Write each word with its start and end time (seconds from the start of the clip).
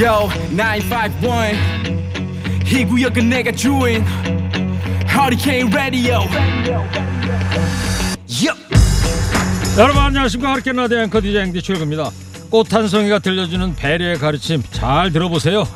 Yo 0.00 0.28
951 0.56 1.54
이 2.66 2.84
구역은 2.84 3.28
내가 3.28 3.52
주인. 3.52 4.04
허리케인 5.14 5.68
라디오 5.70 6.20
여러분 9.78 10.02
안녕하십니까. 10.02 10.52
하리케인 10.52 10.76
라디오 10.76 10.98
앵커 10.98 11.20
DJ 11.20 11.42
앵디 11.42 11.62
출구입니다. 11.62 12.10
꽃 12.50 12.74
한 12.74 12.88
송이가 12.88 13.20
들려주는 13.20 13.76
배려의 13.76 14.18
가르침 14.18 14.62
잘 14.70 15.12
들어보세요. 15.12 15.66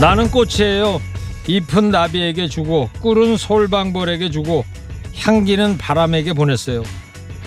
나는 0.00 0.30
꽃이에요. 0.30 1.00
잎은 1.46 1.90
나비에게 1.90 2.48
주고 2.48 2.88
꿀은 3.00 3.36
솔방벌에게 3.36 4.30
주고 4.30 4.64
향기는 5.16 5.78
바람에게 5.78 6.32
보냈어요. 6.32 6.82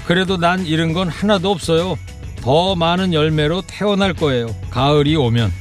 그래도 0.06 0.38
난 0.38 0.66
잃은 0.66 0.94
건 0.94 1.10
하나도 1.10 1.52
없어요. 1.52 1.98
더 2.38 2.76
많은 2.76 3.14
열매로 3.14 3.64
태어날 3.66 4.14
거예요. 4.14 4.56
가을이 4.70 5.16
오면. 5.16 5.52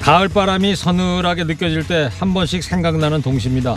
가을 0.00 0.28
바람이 0.28 0.74
서늘하게 0.74 1.44
느껴질 1.44 1.86
때 1.86 2.08
한 2.18 2.32
번씩 2.32 2.62
생각나는 2.64 3.20
동시입니다. 3.20 3.76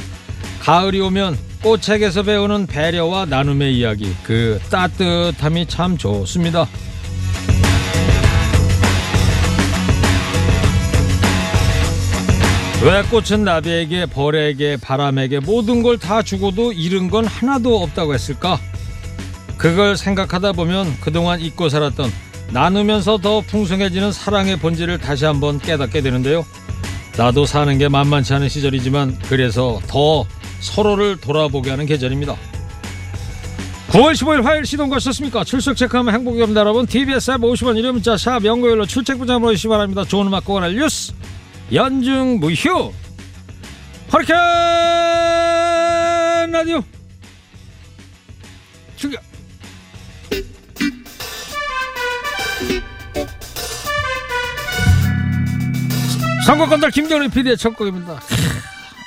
가을이 0.61 1.01
오면 1.01 1.37
꽃책에서 1.61 2.23
배우는 2.23 2.67
배려와 2.67 3.25
나눔의 3.25 3.77
이야기, 3.77 4.15
그 4.23 4.59
따뜻함이 4.69 5.65
참 5.67 5.97
좋습니다. 5.97 6.67
왜 12.83 13.03
꽃은 13.03 13.43
나비에게, 13.43 14.07
벌에게, 14.07 14.75
바람에게 14.77 15.39
모든 15.41 15.83
걸 15.83 15.97
다 15.97 16.23
주고도 16.23 16.73
잃은 16.73 17.09
건 17.11 17.25
하나도 17.25 17.81
없다고 17.83 18.13
했을까? 18.15 18.59
그걸 19.57 19.95
생각하다 19.95 20.53
보면 20.53 20.97
그동안 20.99 21.39
잊고 21.39 21.69
살았던 21.69 22.11
나누면서 22.51 23.19
더 23.19 23.41
풍성해지는 23.41 24.11
사랑의 24.11 24.57
본질을 24.57 24.97
다시 24.97 25.25
한번 25.25 25.59
깨닫게 25.59 26.01
되는데요. 26.01 26.43
나도 27.17 27.45
사는 27.45 27.77
게 27.77 27.87
만만치 27.87 28.33
않은 28.33 28.49
시절이지만 28.49 29.19
그래서 29.29 29.79
더 29.87 30.25
서로를 30.59 31.17
돌아보게 31.17 31.69
하는 31.69 31.85
계절입니다. 31.85 32.35
9월 33.89 34.13
15일 34.13 34.41
화요일 34.41 34.65
시동 34.65 34.89
거셨습니까? 34.89 35.43
출석 35.43 35.75
체크하면 35.75 36.13
행복이 36.15 36.41
옵니다 36.41 36.61
여러분 36.61 36.85
TBS 36.87 37.31
앱 37.31 37.41
50원 37.41 37.77
유료 37.77 37.91
문자 37.91 38.15
샵 38.15 38.45
연구일로 38.45 38.85
출첵 38.85 39.17
부장 39.17 39.41
보내주시기 39.41 39.67
바랍니다 39.67 40.05
좋은 40.05 40.27
음악 40.27 40.45
고관할 40.45 40.73
뉴스 40.73 41.11
연중 41.73 42.39
무휴 42.39 42.91
허리케인 44.11 44.41
라디오 46.51 46.83
출격 48.97 49.23
선거건달 56.45 56.91
김경래 56.91 57.29
PD의 57.29 57.55
첫 57.55 57.77
곡입니다. 57.77 58.19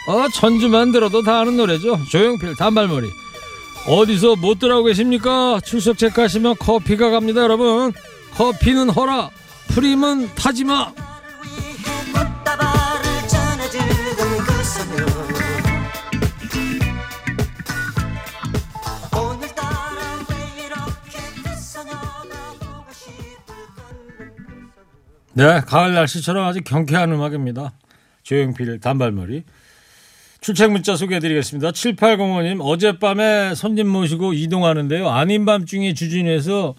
어, 0.07 0.29
전주만 0.33 0.93
들어도 0.93 1.23
다 1.23 1.41
아는 1.41 1.57
노래죠. 1.57 1.99
조용필 2.11 2.55
단발머리. 2.57 3.09
어디서 3.87 4.37
못 4.37 4.59
들어오고 4.59 4.87
계십니까? 4.87 5.61
출석 5.65 5.99
체크하시면 5.99 6.57
커피가 6.59 7.11
갑니다, 7.11 7.43
여러분. 7.43 7.93
커피는 8.35 8.89
허라, 8.89 9.31
프림은 9.69 10.35
타지마. 10.35 10.93
네, 25.37 25.61
가을 25.67 25.95
날씨처럼 25.95 26.47
아주 26.47 26.61
경쾌한 26.63 27.11
음악입니다. 27.11 27.73
조용필 28.23 28.79
단발머리. 28.79 29.43
출첵 30.41 30.71
문자 30.71 30.95
소개해드리겠습니다. 30.95 31.73
7805님, 31.73 32.61
어젯밤에 32.61 33.57
손님 33.57 33.89
모시고 33.89 34.33
이동하는데요. 34.33 35.09
아닌 35.09 35.45
밤중에 35.45 35.93
주진에서 35.95 36.77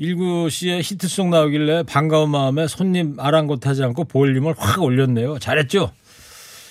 19시에 0.00 0.80
히트송 0.82 1.30
나오길래 1.30 1.84
반가운 1.84 2.30
마음에 2.30 2.66
손님 2.66 3.20
아랑곳하지 3.20 3.84
않고 3.84 4.04
볼륨을 4.04 4.54
확 4.58 4.82
올렸네요. 4.82 5.38
잘했죠? 5.38 5.92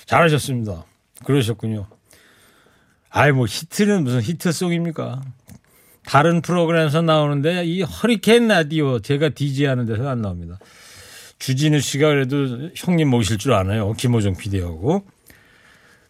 잘하셨습니다. 0.08 0.84
그러셨군요. 1.24 1.88
아이, 3.10 3.32
뭐, 3.32 3.46
히트는 3.48 4.04
무슨 4.04 4.22
히트송입니까? 4.22 5.22
다른 6.06 6.42
프로그램에서 6.42 7.02
나오는데 7.02 7.64
이 7.64 7.84
허리케인 7.84 8.50
라디오 8.50 9.00
제가 9.00 9.30
DJ 9.30 9.68
하는 9.68 9.86
데서 9.86 10.10
안 10.10 10.22
나옵니다. 10.22 10.60
주진우 11.40 11.80
씨가 11.80 12.08
그래도 12.10 12.70
형님 12.76 13.10
모실 13.10 13.38
줄 13.38 13.54
아나요? 13.54 13.94
김호정 13.94 14.36
PD하고. 14.38 15.06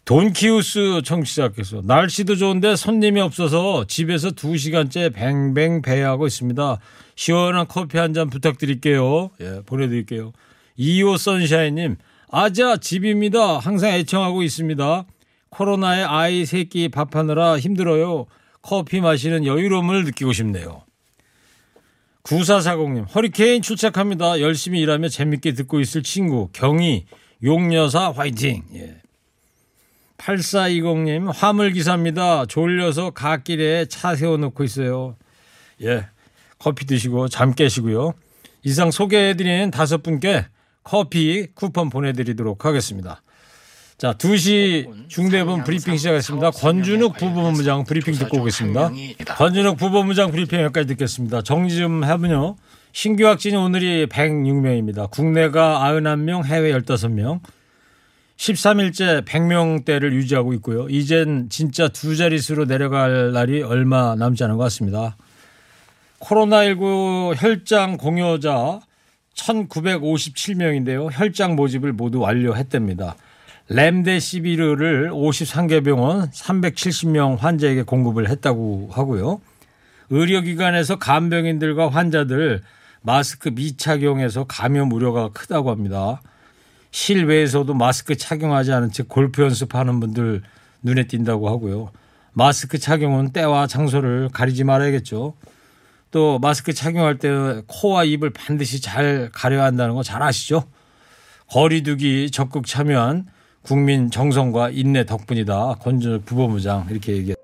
돈키우스 0.04 1.02
청취자께서 1.04 1.82
날씨도 1.84 2.36
좋은데 2.36 2.76
손님이 2.76 3.20
없어서 3.20 3.86
집에서 3.88 4.30
두시간째 4.30 5.10
뱅뱅 5.10 5.82
배회하고 5.82 6.28
있습니다. 6.28 6.78
시원한 7.16 7.66
커피 7.66 7.98
한 7.98 8.14
잔 8.14 8.30
부탁드릴게요. 8.30 9.30
예, 9.40 9.62
보내드릴게요. 9.66 10.32
이호 10.76 11.16
선샤인님, 11.16 11.96
아자 12.30 12.76
집입니다. 12.76 13.58
항상 13.58 13.90
애청하고 13.94 14.44
있습니다. 14.44 15.04
코로나에 15.50 16.04
아이 16.04 16.46
새끼 16.46 16.88
밥하느라 16.88 17.58
힘들어요. 17.58 18.26
커피 18.62 19.00
마시는 19.00 19.44
여유로움을 19.44 20.04
느끼고 20.04 20.32
싶네요. 20.32 20.82
9440님, 22.26 23.14
허리케인 23.14 23.62
출첵합니다. 23.62 24.40
열심히 24.40 24.80
일하며 24.80 25.08
재밌게 25.08 25.52
듣고 25.52 25.78
있을 25.78 26.02
친구, 26.02 26.48
경희, 26.52 27.06
용여사 27.42 28.10
화이팅! 28.10 28.64
예. 28.74 28.96
8420님, 30.18 31.30
화물기사입니다. 31.32 32.46
졸려서 32.46 33.10
갓길에 33.10 33.86
차 33.86 34.16
세워놓고 34.16 34.64
있어요. 34.64 35.16
예. 35.82 36.08
커피 36.58 36.86
드시고 36.86 37.28
잠 37.28 37.54
깨시고요. 37.54 38.14
이상 38.64 38.90
소개해드린 38.90 39.70
다섯 39.70 40.02
분께 40.02 40.46
커피 40.82 41.46
쿠폰 41.54 41.90
보내드리도록 41.90 42.64
하겠습니다. 42.64 43.22
자, 43.98 44.12
2시 44.12 45.08
중대본 45.08 45.64
브리핑 45.64 45.96
시작했습니다. 45.96 46.50
권준욱 46.50 47.16
부본부장 47.16 47.84
브리핑 47.84 48.12
듣고 48.12 48.40
오겠습니다. 48.40 48.90
권준욱 49.38 49.78
부본부장 49.78 50.30
브리핑 50.32 50.60
여기까지 50.60 50.88
듣겠습니다. 50.88 51.40
정리 51.40 51.74
좀 51.74 52.04
해보요. 52.04 52.56
신규 52.92 53.26
확진이 53.26 53.56
오늘이 53.56 54.06
106명입니다. 54.06 55.10
국내가 55.10 55.80
91명, 55.80 56.44
해외 56.44 56.72
15명. 56.72 57.40
13일째 58.36 59.24
100명대를 59.24 60.12
유지하고 60.12 60.52
있고요. 60.54 60.88
이젠 60.90 61.48
진짜 61.48 61.88
두 61.88 62.16
자릿수로 62.16 62.66
내려갈 62.66 63.32
날이 63.32 63.62
얼마 63.62 64.14
남지 64.14 64.44
않은 64.44 64.58
것 64.58 64.64
같습니다. 64.64 65.16
코로나19 66.20 67.34
혈장 67.38 67.96
공여자 67.96 68.80
1957명인데요. 69.34 71.08
혈장 71.10 71.56
모집을 71.56 71.94
모두 71.94 72.20
완료했답니다. 72.20 73.16
램데시비르를 73.68 75.10
53개 75.10 75.84
병원 75.84 76.30
370명 76.30 77.38
환자에게 77.38 77.82
공급을 77.82 78.28
했다고 78.30 78.90
하고요. 78.92 79.40
의료기관에서 80.10 80.96
간병인들과 80.96 81.88
환자들 81.88 82.62
마스크 83.02 83.48
미착용에서 83.48 84.44
감염 84.44 84.92
우려가 84.92 85.30
크다고 85.30 85.70
합니다. 85.70 86.20
실외에서도 86.92 87.72
마스크 87.74 88.16
착용하지 88.16 88.72
않은 88.72 88.92
채 88.92 89.02
골프 89.02 89.42
연습하는 89.42 90.00
분들 90.00 90.42
눈에 90.82 91.06
띈다고 91.08 91.48
하고요. 91.48 91.90
마스크 92.32 92.78
착용은 92.78 93.32
때와 93.32 93.66
장소를 93.66 94.28
가리지 94.32 94.64
말아야겠죠. 94.64 95.34
또 96.12 96.38
마스크 96.38 96.72
착용할 96.72 97.18
때 97.18 97.62
코와 97.66 98.04
입을 98.04 98.30
반드시 98.30 98.80
잘 98.80 99.28
가려야 99.32 99.64
한다는 99.64 99.94
거 99.94 100.02
잘 100.02 100.22
아시죠? 100.22 100.64
거리두기 101.48 102.30
적극 102.30 102.66
참여한 102.66 103.26
국민 103.66 104.12
정성과 104.12 104.70
인내 104.70 105.04
덕분이다. 105.04 105.78
권준욱 105.80 106.24
부법무장 106.24 106.86
이렇게 106.88 107.14
얘기했습니다. 107.14 107.36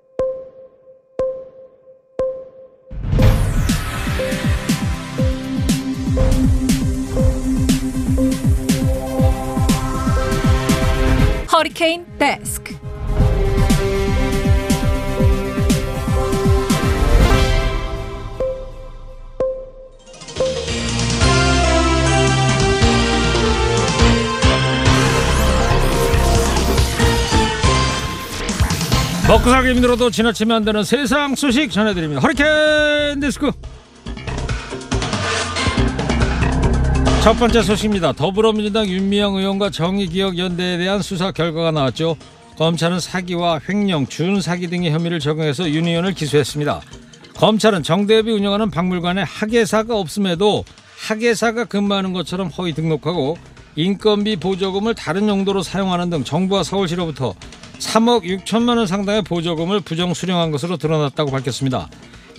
허리케인 11.53 12.07
데스크. 12.19 12.82
먹고 29.33 29.49
살기 29.49 29.71
힘들어도 29.71 30.11
지나치면 30.11 30.57
안 30.59 30.63
되는 30.63 30.85
세상 30.85 31.35
소식 31.35 31.71
전해드립니다. 31.71 32.21
허리케인 32.21 33.19
디스크. 33.19 33.51
첫 37.23 37.33
번째 37.39 37.63
소식입니다. 37.63 38.13
더불어민주당 38.13 38.87
윤미향 38.87 39.37
의원과 39.37 39.71
정의기억연대에 39.71 40.77
대한 40.77 41.01
수사 41.01 41.33
결과가 41.33 41.71
나왔죠. 41.71 42.19
검찰은 42.59 43.01
사기와 43.01 43.59
횡령, 43.67 44.07
준사기 44.07 44.67
등의 44.67 44.91
혐의를 44.91 45.19
적용해서 45.19 45.71
윤 45.71 45.87
의원을 45.87 46.13
기소했습니다. 46.13 46.83
검찰은 47.35 47.85
정대협이 47.85 48.31
운영하는 48.33 48.71
박물관에 48.71 49.23
학예사가 49.23 49.97
없음에도 49.97 50.63
학예사가 51.09 51.65
근무하는 51.65 52.13
것처럼 52.13 52.49
허위 52.49 52.75
등록하고 52.75 53.39
인건비 53.77 54.37
보조금을 54.37 54.95
다른 54.95 55.29
용도로 55.29 55.63
사용하는 55.63 56.11
등 56.11 56.25
정부와 56.25 56.63
서울시로부터 56.63 57.35
3억 57.79 58.23
6천만 58.23 58.77
원 58.77 58.87
상당의 58.87 59.23
보조금을 59.23 59.81
부정 59.81 60.15
수령한 60.15 60.51
것으로 60.51 60.77
드러났다고 60.77 61.31
밝혔습니다. 61.31 61.89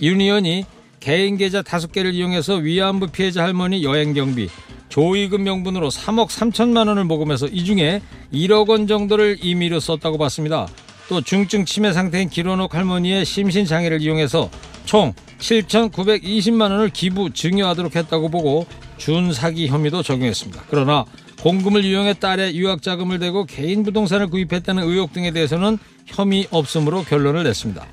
윤 0.02 0.20
의원이 0.20 0.64
개인 1.00 1.36
계좌 1.36 1.62
5개를 1.62 2.14
이용해서 2.14 2.54
위안부 2.54 3.08
피해자 3.08 3.42
할머니 3.42 3.84
여행 3.84 4.14
경비, 4.14 4.48
조의금 4.88 5.42
명분으로 5.42 5.90
3억 5.90 6.28
3천만 6.28 6.88
원을 6.88 7.04
모금해서 7.04 7.46
이 7.48 7.64
중에 7.64 8.00
1억 8.32 8.68
원 8.68 8.86
정도를 8.86 9.38
임의로 9.42 9.80
썼다고 9.80 10.16
봤습니다. 10.18 10.66
또 11.08 11.20
중증 11.20 11.66
치매 11.66 11.92
상태인 11.92 12.30
기론옥 12.30 12.74
할머니의 12.74 13.26
심신 13.26 13.66
장애를 13.66 14.00
이용해서 14.00 14.48
총 14.86 15.12
7,920만 15.38 16.70
원을 16.70 16.88
기부 16.88 17.30
증여하도록 17.30 17.94
했다고 17.94 18.30
보고 18.30 18.66
준사기 18.96 19.66
혐의도 19.66 20.02
적용했습니다. 20.02 20.62
그러나 20.70 21.04
공금을 21.44 21.84
이용해 21.84 22.14
딸의 22.14 22.56
유학 22.56 22.80
자금을 22.80 23.18
대고 23.18 23.44
개인 23.44 23.82
부동산을 23.82 24.28
구입했다는 24.28 24.82
의혹 24.82 25.12
등에 25.12 25.30
대해서는 25.30 25.76
혐의 26.06 26.48
없음으로 26.50 27.04
결론을 27.04 27.44
냈습니다. 27.44 27.86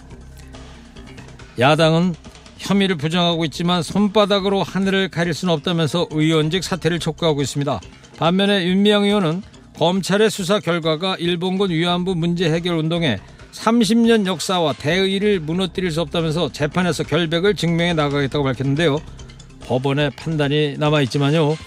야당은 1.60 2.16
혐의를 2.60 2.96
부정하고 2.96 3.44
있지만 3.46 3.84
손바닥으로 3.84 4.64
하늘을 4.64 5.10
가릴 5.10 5.34
수는 5.34 5.54
없다면서 5.54 6.08
의원직 6.12 6.64
사퇴를 6.64 7.00
촉구하고 7.00 7.42
있습니다. 7.42 7.82
반면에 8.16 8.66
윤미향 8.68 9.04
의원은 9.04 9.42
검찰의 9.76 10.30
수사 10.30 10.62
결과가 10.62 11.18
일본군 11.18 11.72
위안부 11.72 12.16
문제 12.16 12.50
해결 12.50 12.78
운동에 12.78 13.18
30년 13.52 14.28
역사와 14.28 14.72
대의를 14.72 15.42
무너뜨릴 15.42 15.92
수 15.92 16.00
없다면서 16.00 16.54
재판에서 16.54 17.04
결백을 17.04 17.56
증명해 17.56 17.96
나가겠다고 17.96 18.46
밝혔는데요. 18.46 19.02
법원의 19.64 20.12
판단이 20.12 20.78
남아있지만요. 20.78 21.58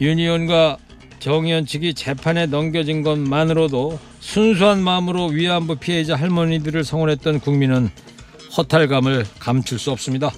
윤 0.00 0.18
의원과 0.18 0.78
정 1.18 1.46
의원 1.46 1.66
측이 1.66 1.94
재판에 1.94 2.46
넘겨진 2.46 3.02
것만으로도 3.02 3.98
순수한 4.20 4.82
마음으로 4.82 5.26
위안부 5.26 5.76
피해자 5.76 6.14
할머니들을 6.16 6.84
성원했던 6.84 7.40
국민은 7.40 7.90
허탈감을 8.56 9.26
감출 9.38 9.78
수 9.78 9.90
없습니다. 9.90 10.30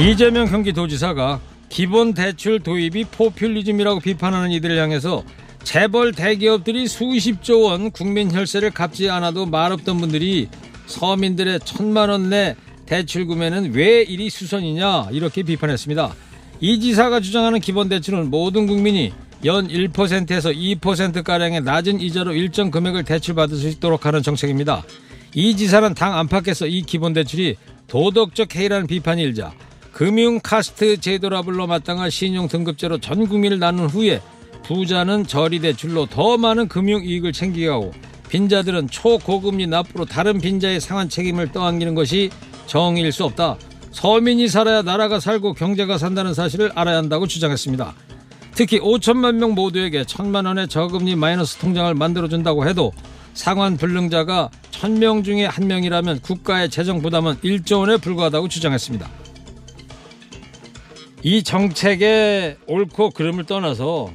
이재명 0.00 0.46
경기도지사가 0.46 1.40
기본 1.68 2.14
대출 2.14 2.60
도입이 2.60 3.06
포퓰리즘이라고 3.06 4.00
비판하는 4.00 4.50
이들을 4.52 4.78
향해서 4.78 5.24
재벌 5.64 6.12
대기업들이 6.12 6.86
수십조 6.86 7.62
원 7.62 7.90
국민 7.90 8.32
혈세를 8.32 8.70
갚지 8.70 9.10
않아도 9.10 9.44
말없던 9.44 9.98
분들이 9.98 10.48
서민들의 10.86 11.60
천만 11.64 12.08
원 12.08 12.30
내 12.30 12.54
대출 12.86 13.26
구매는 13.26 13.74
왜 13.74 14.02
이리 14.02 14.30
수선이냐 14.30 15.08
이렇게 15.12 15.42
비판했습니다. 15.42 16.14
이 16.60 16.80
지사가 16.80 17.20
주장하는 17.20 17.60
기본 17.60 17.88
대출은 17.88 18.30
모든 18.30 18.66
국민이 18.66 19.12
연 19.44 19.68
1%에서 19.68 20.50
2%가량의 20.50 21.62
낮은 21.62 22.00
이자로 22.00 22.32
일정 22.32 22.70
금액을 22.70 23.04
대출받을 23.04 23.56
수 23.56 23.68
있도록 23.68 24.06
하는 24.06 24.22
정책입니다. 24.22 24.82
이 25.34 25.56
지사는 25.56 25.94
당 25.94 26.18
안팎에서 26.18 26.66
이 26.66 26.82
기본 26.82 27.12
대출이 27.12 27.56
도덕적 27.86 28.56
해이라는 28.56 28.88
비판이 28.88 29.22
일자 29.22 29.52
금융 29.92 30.40
카스트 30.40 30.98
제도라 31.00 31.42
불러 31.42 31.66
마땅한 31.66 32.10
신용 32.10 32.48
등급제로 32.48 32.98
전 32.98 33.28
국민을 33.28 33.60
나눈 33.60 33.86
후에 33.86 34.20
부자는 34.64 35.26
저리 35.26 35.60
대출로 35.60 36.06
더 36.06 36.36
많은 36.36 36.66
금융 36.68 37.04
이익을 37.04 37.32
챙기게 37.32 37.68
하고 37.68 37.92
빈자들은 38.28 38.88
초고금리 38.88 39.68
납부로 39.68 40.04
다른 40.04 40.38
빈자의 40.38 40.80
상한 40.80 41.08
책임을 41.08 41.52
떠안기는 41.52 41.94
것이 41.94 42.30
정의일 42.66 43.12
수 43.12 43.24
없다. 43.24 43.56
서민이 43.98 44.46
살아야 44.46 44.82
나라가 44.82 45.18
살고 45.18 45.54
경제가 45.54 45.98
산다는 45.98 46.32
사실을 46.32 46.70
알아야 46.76 46.98
한다고 46.98 47.26
주장했습니다. 47.26 47.94
특히 48.54 48.78
5천만 48.78 49.34
명 49.34 49.54
모두에게 49.54 50.04
천만 50.04 50.46
원의 50.46 50.68
저금리 50.68 51.16
마이너스 51.16 51.56
통장을 51.56 51.92
만들어준다고 51.94 52.68
해도 52.68 52.92
상환 53.34 53.76
불능자가 53.76 54.50
천 54.70 55.00
명 55.00 55.24
중에 55.24 55.46
한 55.46 55.66
명이라면 55.66 56.20
국가의 56.20 56.70
재정 56.70 57.02
부담은 57.02 57.38
1조 57.38 57.80
원에 57.80 57.96
불과하다고 57.96 58.46
주장했습니다. 58.46 59.10
이 61.24 61.42
정책의 61.42 62.58
옳고 62.68 63.10
그름을 63.10 63.46
떠나서 63.46 64.12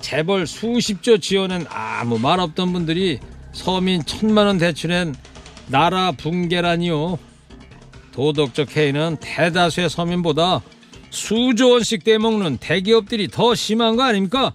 재벌 0.00 0.46
수십조 0.46 1.18
지원엔 1.18 1.66
아무 1.68 2.20
말 2.20 2.38
없던 2.38 2.72
분들이 2.72 3.18
서민 3.50 4.04
천만 4.04 4.46
원 4.46 4.58
대출엔 4.58 5.16
나라 5.66 6.12
붕괴라니요. 6.12 7.33
도덕적 8.14 8.76
해이는 8.76 9.16
대다수의 9.20 9.90
서민보다 9.90 10.62
수조 11.10 11.70
원씩 11.70 12.04
떼먹는 12.04 12.58
대기업들이 12.58 13.28
더 13.28 13.54
심한 13.54 13.96
거 13.96 14.04
아닙니까? 14.04 14.52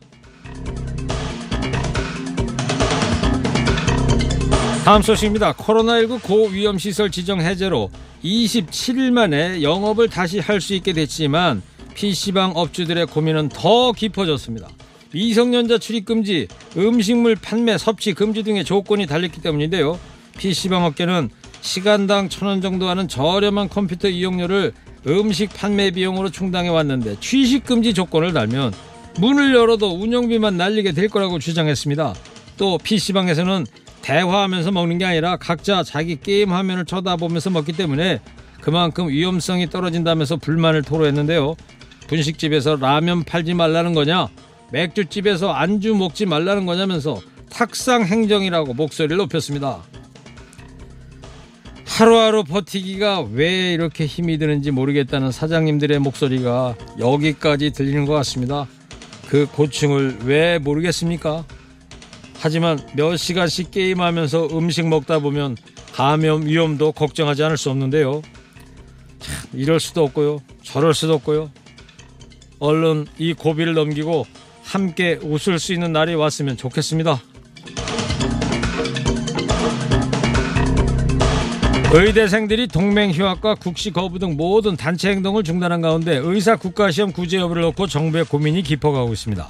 다음 4.85 5.01
소식입니다. 5.01 5.53
코로나19 5.53 6.23
고위험시설 6.23 7.11
지정 7.11 7.41
해제로 7.41 7.91
27일 8.23 9.11
만에 9.11 9.61
영업을 9.61 10.09
다시 10.09 10.39
할 10.39 10.61
수 10.61 10.73
있게 10.73 10.93
됐지만 10.93 11.61
PC방 11.95 12.53
업주들의 12.55 13.05
고민은 13.07 13.49
더 13.49 13.91
깊어졌습니다. 13.91 14.69
미성년자 15.11 15.79
출입 15.79 16.05
금지, 16.05 16.47
음식물 16.77 17.35
판매, 17.35 17.77
섭취 17.77 18.13
금지 18.13 18.43
등의 18.43 18.63
조건이 18.63 19.05
달렸기 19.05 19.41
때문인데요. 19.41 19.99
PC방 20.37 20.85
업계는 20.85 21.29
시간당 21.61 22.29
천 22.29 22.47
원 22.47 22.61
정도 22.61 22.87
하는 22.89 23.07
저렴한 23.07 23.69
컴퓨터 23.69 24.07
이용료를 24.07 24.73
음식 25.07 25.53
판매 25.53 25.91
비용으로 25.91 26.29
충당해 26.29 26.69
왔는데 26.69 27.19
취식 27.19 27.65
금지 27.65 27.93
조건을 27.93 28.33
달면 28.33 28.73
문을 29.17 29.53
열어도 29.53 29.95
운영비만 30.01 30.57
날리게 30.57 30.91
될 30.93 31.09
거라고 31.09 31.39
주장했습니다. 31.39 32.15
또 32.57 32.77
PC방에서는 32.77 33.65
대화하면서 34.01 34.71
먹는 34.71 34.97
게 34.97 35.05
아니라 35.05 35.37
각자 35.37 35.83
자기 35.83 36.19
게임 36.19 36.51
화면을 36.51 36.85
쳐다보면서 36.85 37.49
먹기 37.49 37.73
때문에 37.73 38.19
그만큼 38.61 39.09
위험성이 39.09 39.69
떨어진다면서 39.69 40.37
불만을 40.37 40.83
토로했는데요. 40.83 41.55
분식집에서 42.07 42.77
라면 42.77 43.23
팔지 43.23 43.53
말라는 43.53 43.93
거냐? 43.93 44.27
맥주집에서 44.71 45.51
안주 45.51 45.95
먹지 45.95 46.25
말라는 46.25 46.65
거냐면서 46.65 47.19
탁상 47.49 48.05
행정이라고 48.05 48.73
목소리를 48.73 49.15
높였습니다. 49.17 49.81
하루하루 51.89 52.45
버티기가 52.45 53.27
왜 53.33 53.73
이렇게 53.73 54.05
힘이 54.05 54.37
드는지 54.37 54.71
모르겠다는 54.71 55.31
사장님들의 55.31 55.99
목소리가 55.99 56.75
여기까지 56.97 57.71
들리는 57.71 58.05
것 58.05 58.13
같습니다. 58.13 58.67
그 59.27 59.47
고충을 59.47 60.19
왜 60.23 60.59
모르겠습니까? 60.59 61.43
하지만 62.37 62.79
몇 62.95 63.17
시간씩 63.17 63.71
게임하면서 63.71 64.47
음식 64.53 64.87
먹다 64.87 65.19
보면 65.19 65.57
감염 65.91 66.45
위험도 66.45 66.93
걱정하지 66.93 67.43
않을 67.43 67.57
수 67.57 67.69
없는데요. 67.69 68.21
참, 69.19 69.49
이럴 69.53 69.81
수도 69.81 70.03
없고요. 70.05 70.39
저럴 70.63 70.93
수도 70.93 71.15
없고요. 71.15 71.51
얼른 72.59 73.07
이 73.17 73.33
고비를 73.33 73.73
넘기고 73.73 74.25
함께 74.63 75.19
웃을 75.21 75.59
수 75.59 75.73
있는 75.73 75.91
날이 75.91 76.15
왔으면 76.15 76.55
좋겠습니다. 76.55 77.21
의대생들이 81.91 82.67
동맹 82.67 83.09
휴학과 83.09 83.55
국시 83.55 83.89
거부 83.89 84.19
등 84.19 84.37
모든 84.37 84.77
단체 84.77 85.09
행동을 85.09 85.43
중단한 85.43 85.81
가운데 85.81 86.17
의사 86.17 86.55
국가시험 86.55 87.11
구제 87.11 87.37
여부를 87.37 87.63
놓고 87.63 87.87
정부의 87.87 88.25
고민이 88.25 88.61
깊어가고 88.61 89.11
있습니다. 89.11 89.49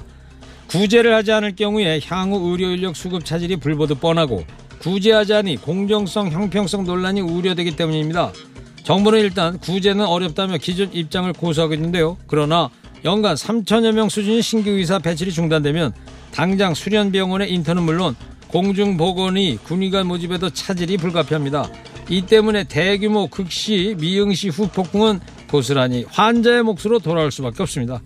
구제를 0.67 1.13
하지 1.13 1.33
않을 1.33 1.57
경우에 1.57 1.99
향후 2.05 2.49
의료 2.49 2.69
인력 2.69 2.95
수급 2.95 3.25
차질이 3.25 3.57
불보듯 3.57 3.99
뻔하고 3.99 4.45
구제하지 4.79 5.33
않으니 5.33 5.57
공정성, 5.57 6.31
형평성 6.31 6.85
논란이 6.85 7.19
우려되기 7.19 7.75
때문입니다. 7.75 8.31
정부는 8.83 9.19
일단 9.19 9.59
구제는 9.59 10.05
어렵다며 10.05 10.57
기존 10.59 10.93
입장을 10.93 11.31
고수하고 11.33 11.73
있는데요. 11.73 12.15
그러나 12.25 12.69
연간 13.03 13.35
3천여 13.35 13.91
명 13.91 14.07
수준의 14.07 14.41
신규 14.43 14.69
의사 14.69 14.97
배출이 14.97 15.33
중단되면 15.33 15.91
당장 16.33 16.73
수련병원의 16.73 17.51
인턴은 17.51 17.83
물론 17.83 18.15
공중보건이 18.47 19.59
군의관 19.65 20.07
모집에도 20.07 20.49
차질이 20.49 20.95
불가피합니다. 20.95 21.69
이 22.09 22.23
때문에 22.23 22.63
대규모 22.63 23.27
극시, 23.27 23.95
미응시 23.99 24.49
후폭풍은 24.49 25.19
고스란히 25.49 26.05
환자의 26.09 26.63
몫으로 26.63 26.99
돌아올 26.99 27.31
수밖에 27.31 27.61
없습니다. 27.63 28.01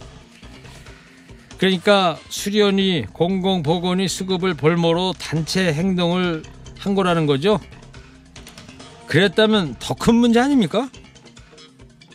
그러니까 1.57 2.17
수련이 2.27 3.05
공공보건이 3.13 4.07
수급을 4.09 4.53
볼모로 4.53 5.13
단체 5.17 5.71
행동을 5.73 6.43
한 6.77 6.95
거라는 6.95 7.25
거죠. 7.25 7.59
그랬다면 9.07 9.75
더 9.79 9.93
큰 9.93 10.15
문제 10.15 10.39
아닙니까? 10.39 10.89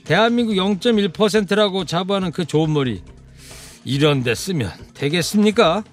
대한민국 0.04 0.54
0.1%라고 0.54 1.84
자부하는 1.84 2.32
그 2.32 2.44
좋은 2.44 2.72
머리 2.72 3.02
이런 3.84 4.22
데 4.22 4.34
쓰면 4.34 4.70
되겠습니까? 4.94 5.84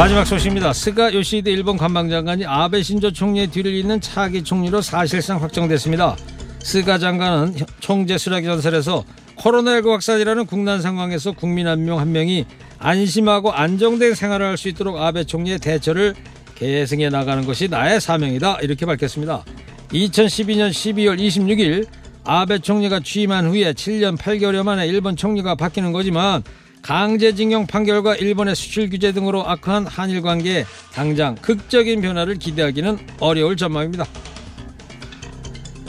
마지막 0.00 0.24
소식입니다. 0.24 0.72
스가 0.72 1.12
요시히데 1.12 1.52
일본 1.52 1.76
관방장관이 1.76 2.46
아베 2.46 2.82
신조 2.82 3.12
총리의 3.12 3.48
뒤를 3.48 3.74
잇는 3.74 4.00
차기 4.00 4.42
총리로 4.42 4.80
사실상 4.80 5.42
확정됐습니다. 5.42 6.16
스가 6.60 6.96
장관은 6.96 7.54
총재 7.80 8.16
수락 8.16 8.46
연설에서 8.46 9.04
코로나19 9.36 9.90
확산이라는 9.90 10.46
국난 10.46 10.80
상황에서 10.80 11.32
국민 11.32 11.68
한명한 11.68 12.12
명이 12.12 12.46
안심하고 12.78 13.52
안정된 13.52 14.14
생활을 14.14 14.46
할 14.46 14.56
수 14.56 14.68
있도록 14.68 14.96
아베 14.96 15.24
총리의 15.24 15.58
대처를 15.58 16.14
계승해 16.54 17.10
나가는 17.10 17.44
것이 17.44 17.68
나의 17.68 18.00
사명이다 18.00 18.60
이렇게 18.62 18.86
밝혔습니다. 18.86 19.44
2012년 19.92 20.70
12월 20.70 21.20
26일 21.20 21.86
아베 22.24 22.58
총리가 22.58 23.00
취임한 23.00 23.48
후에 23.48 23.74
7년 23.74 24.16
8개월여 24.16 24.62
만에 24.62 24.86
일본 24.86 25.14
총리가 25.14 25.56
바뀌는 25.56 25.92
거지만 25.92 26.42
강제징용 26.82 27.66
판결과 27.66 28.16
일본의 28.16 28.56
수출 28.56 28.88
규제 28.90 29.12
등으로 29.12 29.46
악화한 29.48 29.86
한일 29.86 30.22
관계에 30.22 30.64
당장 30.92 31.34
극적인 31.36 32.00
변화를 32.00 32.36
기대하기는 32.36 32.98
어려울 33.20 33.56
전망입니다. 33.56 34.06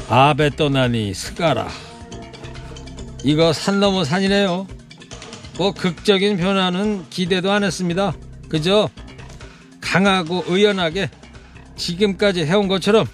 아베 0.09 0.49
떠나니 0.49 1.13
스가라. 1.13 1.69
이거 3.23 3.53
산 3.53 3.79
넘어 3.79 4.03
산이네요. 4.03 4.67
뭐 5.57 5.71
극적인 5.73 6.37
변화는 6.37 7.05
기대도 7.09 7.51
안 7.51 7.63
했습니다. 7.63 8.13
그저 8.49 8.89
강하고 9.79 10.43
의연하게 10.47 11.09
지금까지 11.77 12.45
해온 12.45 12.67
것처럼 12.67 13.05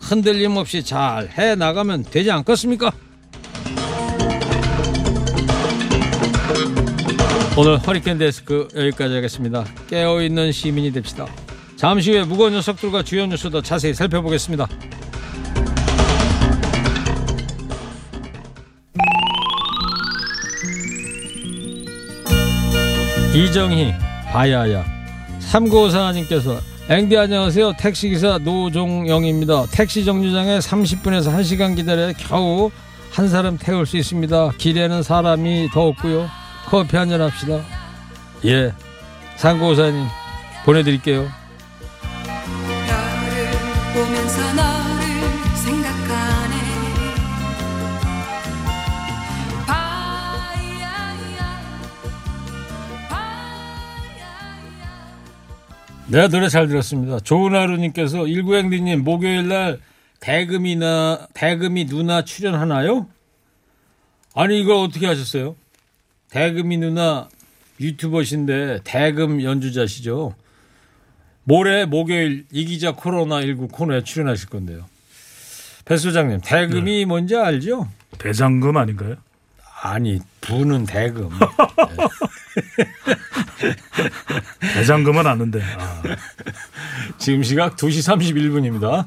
흔들림 0.00 0.56
없이 0.56 0.84
잘 0.84 1.28
해 1.36 1.54
나가면 1.54 2.04
되지 2.04 2.30
않겠습니까? 2.30 2.92
오늘 7.56 7.78
허리케인 7.78 8.18
데스크 8.18 8.66
여기까지 8.74 9.14
하겠습니다. 9.14 9.64
깨어있는 9.86 10.50
시민이 10.50 10.92
됩시다. 10.92 11.24
잠시 11.76 12.10
후에 12.10 12.24
무거운 12.24 12.52
녀석들과 12.52 13.04
주요 13.04 13.26
뉴스 13.26 13.48
더 13.48 13.60
자세히 13.60 13.94
살펴보겠습니다. 13.94 14.66
이정희 23.34 23.94
바야야 24.32 24.84
3954님께서 25.40 26.58
앵디 26.88 27.16
안녕하세요 27.16 27.72
택시기사 27.78 28.38
노종영입니다 28.38 29.66
택시 29.72 30.04
정류장에 30.04 30.60
30분에서 30.60 31.34
1시간 31.34 31.74
기다려 31.74 32.12
겨우 32.12 32.70
한 33.10 33.28
사람 33.28 33.58
태울 33.58 33.86
수 33.86 33.96
있습니다 33.96 34.52
길에는 34.56 35.02
사람이 35.02 35.70
더 35.72 35.88
없고요 35.88 36.43
커피 36.66 36.96
한 36.96 37.08
잔 37.08 37.20
합시다. 37.20 37.60
예. 38.44 38.72
3954님 39.38 40.06
보내드릴게요. 40.64 41.28
네. 56.06 56.28
노래 56.28 56.48
잘 56.48 56.68
들었습니다. 56.68 57.18
좋은 57.20 57.54
하루님께서 57.54 58.18
19행디님 58.18 59.02
목요일날 59.02 59.80
대금이나 60.20 61.26
대금이 61.34 61.86
누나 61.86 62.22
출연하나요? 62.24 63.06
아니 64.34 64.60
이걸 64.60 64.76
어떻게 64.76 65.06
하셨어요? 65.06 65.56
대금이 66.34 66.78
누나 66.78 67.28
유튜버신데 67.78 68.80
대금 68.82 69.40
연주자시죠. 69.40 70.34
모레 71.44 71.84
목요일 71.84 72.44
이기자 72.50 72.94
코로나19 72.94 73.70
코너에 73.70 74.02
출연하실 74.02 74.48
건데요. 74.48 74.84
배 75.84 75.96
소장님 75.96 76.40
대금이 76.40 77.04
뭔지 77.04 77.36
알죠? 77.36 77.88
대장금 78.18 78.76
아닌가요? 78.76 79.14
아니 79.80 80.18
부는 80.40 80.86
대금. 80.86 81.30
대장금은 84.74 85.28
아는데. 85.28 85.62
아, 85.62 86.02
지금 87.16 87.44
시각 87.44 87.76
2시 87.76 88.12
31분입니다. 88.12 89.06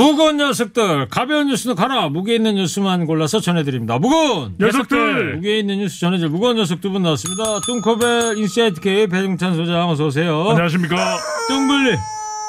무거운 0.00 0.38
녀석들 0.38 1.08
가벼운 1.10 1.48
뉴스는 1.48 1.76
가라. 1.76 2.08
무게 2.08 2.34
있는 2.36 2.54
뉴스만 2.54 3.04
골라서 3.04 3.38
전해드립니다. 3.38 3.98
무거운 3.98 4.54
녀석들! 4.58 5.34
무게 5.36 5.58
있는 5.58 5.76
뉴스 5.78 6.00
전해줄 6.00 6.30
무거운 6.30 6.56
녀석 6.56 6.80
두 6.80 6.90
분 6.90 7.02
나왔습니다. 7.02 7.60
뚱커벨 7.60 8.38
인사이트 8.38 8.80
K 8.80 9.06
배종찬 9.08 9.54
소장 9.56 9.90
어서 9.90 10.06
오세요. 10.06 10.48
안녕하십니까? 10.48 11.18
뚱블리 11.48 11.98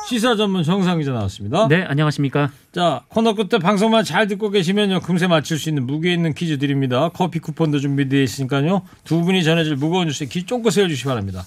시사 0.07 0.37
전문 0.37 0.63
정상 0.63 0.97
기자 0.99 1.11
나왔습니다. 1.11 1.67
네, 1.67 1.83
안녕하십니까. 1.83 2.51
자 2.71 3.01
코너 3.09 3.33
끝에 3.33 3.59
방송만 3.59 4.05
잘 4.05 4.27
듣고 4.27 4.49
계시면요. 4.49 5.01
금세 5.01 5.27
맞출 5.27 5.59
수 5.59 5.67
있는 5.67 5.85
무게 5.85 6.13
있는 6.13 6.33
퀴즈 6.33 6.57
드립니다. 6.57 7.09
커피 7.13 7.39
쿠폰도 7.39 7.79
준비되어 7.79 8.21
있으니까요. 8.21 8.83
두 9.03 9.21
분이 9.23 9.43
전해줄 9.43 9.75
무거운 9.75 10.07
뉴스에 10.07 10.27
귀 10.27 10.43
쫑긋 10.43 10.71
세워주시기 10.71 11.05
바랍니다 11.09 11.43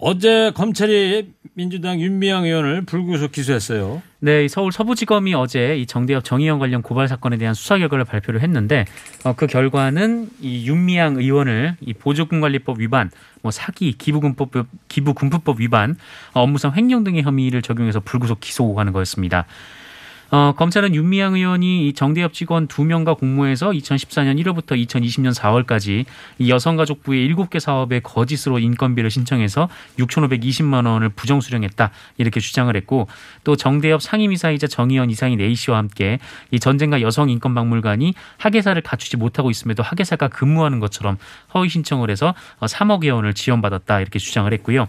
어제 0.00 0.50
검찰이 0.54 1.30
민주당 1.54 2.00
윤미향 2.00 2.44
의원을 2.44 2.82
불구속 2.82 3.32
기소했어요 3.32 4.02
네, 4.20 4.44
이 4.44 4.48
서울 4.48 4.72
서부지검이 4.72 5.34
어제 5.34 5.76
이 5.76 5.86
정대협 5.86 6.24
정의원 6.24 6.58
관련 6.58 6.82
고발 6.82 7.06
사건에 7.08 7.36
대한 7.36 7.54
수사 7.54 7.76
결과를 7.78 8.04
발표를 8.04 8.40
했는데 8.42 8.86
어, 9.24 9.34
그 9.34 9.46
결과는 9.46 10.30
이 10.40 10.66
윤미향 10.66 11.16
의원을 11.16 11.76
이 11.80 11.94
보조금관리법 11.94 12.80
위반, 12.80 13.10
뭐 13.42 13.50
사기, 13.50 13.92
기부금법 13.92 14.50
기부금품법 14.88 15.60
위반, 15.60 15.96
어, 16.34 16.42
업무상 16.42 16.72
횡령 16.76 17.04
등의 17.04 17.22
혐의를 17.22 17.62
적용해서 17.62 18.00
불구속 18.00 18.40
기소하는 18.40 18.92
거였습니다. 18.92 19.46
어, 20.32 20.52
검찰은 20.56 20.94
윤미향 20.94 21.34
의원이 21.34 21.88
이 21.88 21.92
정대협 21.92 22.32
직원 22.32 22.68
2명과 22.68 23.18
공모해서 23.18 23.70
2014년 23.70 24.40
1월부터 24.40 24.80
2020년 24.86 25.34
4월까지 25.34 26.04
이 26.38 26.50
여성가족부의 26.50 27.34
7개 27.34 27.58
사업에 27.58 27.98
거짓으로 27.98 28.60
인건비를 28.60 29.10
신청해서 29.10 29.68
6,520만 29.98 30.86
원을 30.86 31.08
부정 31.08 31.40
수령했다 31.40 31.90
이렇게 32.16 32.38
주장을 32.38 32.74
했고 32.76 33.08
또 33.42 33.56
정대협 33.56 34.02
상임이사이자 34.02 34.68
정의원 34.68 35.10
이사인 35.10 35.40
A 35.40 35.56
씨와 35.56 35.78
함께 35.78 36.20
이 36.52 36.60
전쟁과 36.60 37.00
여성 37.00 37.28
인권 37.28 37.52
박물관이 37.52 38.14
하계사를 38.38 38.80
갖추지 38.82 39.16
못하고 39.16 39.50
있음에도 39.50 39.82
하계사가 39.82 40.28
근무하는 40.28 40.78
것처럼 40.78 41.18
허위 41.54 41.68
신청을 41.68 42.08
해서 42.08 42.34
어, 42.60 42.66
3억여 42.66 43.16
원을 43.16 43.34
지원받았다 43.34 44.00
이렇게 44.00 44.20
주장을 44.20 44.52
했고요. 44.52 44.86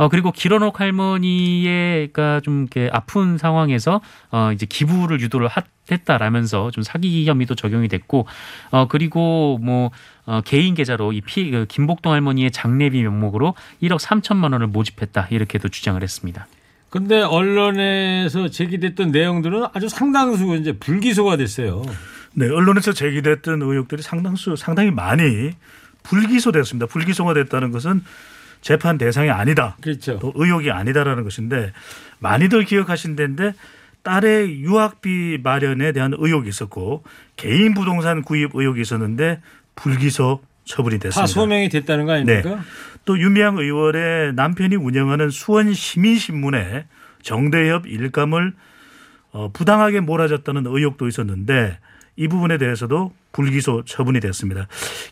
어 0.00 0.08
그리고 0.08 0.32
길어놓 0.32 0.80
할머니가 0.80 2.40
좀 2.40 2.62
이렇게 2.62 2.88
아픈 2.90 3.36
상황에서 3.36 4.00
어 4.30 4.50
이제 4.54 4.64
기부를 4.64 5.20
유도를 5.20 5.46
하- 5.46 5.62
했다라면서 5.92 6.70
좀 6.70 6.82
사기 6.82 7.28
혐의도 7.28 7.54
적용이 7.54 7.88
됐고 7.88 8.26
어 8.70 8.88
그리고 8.88 9.58
뭐 9.60 9.90
어, 10.24 10.40
개인 10.42 10.74
계좌로 10.74 11.12
이 11.12 11.20
피, 11.20 11.50
그 11.50 11.66
김복동 11.68 12.12
할머니의 12.12 12.50
장례비 12.50 13.02
명목으로 13.02 13.54
1억 13.82 13.98
3천만 14.00 14.54
원을 14.54 14.68
모집했다 14.68 15.26
이렇게도 15.30 15.68
주장을 15.68 16.02
했습니다. 16.02 16.46
근데 16.88 17.20
언론에서 17.20 18.48
제기됐던 18.48 19.10
내용들은 19.10 19.66
아주 19.74 19.90
상당수 19.90 20.56
이제 20.56 20.72
불기소가 20.72 21.36
됐어요 21.36 21.82
네, 22.32 22.46
언론에서 22.46 22.94
제기됐던 22.94 23.60
의혹들이 23.60 24.00
상당수 24.00 24.56
상당히 24.56 24.90
많이 24.90 25.50
불기소됐습니다. 26.04 26.86
불기소가 26.86 27.34
됐다는 27.34 27.70
것은 27.70 28.02
재판 28.60 28.98
대상이 28.98 29.30
아니다. 29.30 29.76
그렇죠 29.80 30.18
또 30.18 30.32
의혹이 30.34 30.70
아니다라는 30.70 31.24
것인데 31.24 31.72
많이들 32.18 32.64
기억하신 32.64 33.16
데인데 33.16 33.54
딸의 34.02 34.60
유학비 34.60 35.38
마련에 35.42 35.92
대한 35.92 36.14
의혹이 36.16 36.48
있었고 36.48 37.02
개인 37.36 37.74
부동산 37.74 38.22
구입 38.22 38.50
의혹이 38.54 38.80
있었는데 38.80 39.40
불기소 39.76 40.42
처분이 40.64 40.98
다 40.98 41.04
됐습니다. 41.04 41.26
소명이 41.26 41.68
됐다는 41.68 42.06
거 42.06 42.12
아닙니까? 42.12 42.62
또 43.04 43.18
윤미향 43.18 43.58
의원의 43.58 44.34
남편이 44.34 44.76
운영하는 44.76 45.30
수원 45.30 45.72
시민신문에 45.72 46.86
정대협 47.22 47.86
일감을 47.86 48.54
어, 49.32 49.50
부당하게 49.52 50.00
몰아줬다는 50.00 50.66
의혹도 50.66 51.06
있었는데 51.08 51.78
이 52.16 52.28
부분에 52.28 52.58
대해서도 52.58 53.12
불기소 53.32 53.84
처분이 53.84 54.20
됐습니다. 54.20 54.66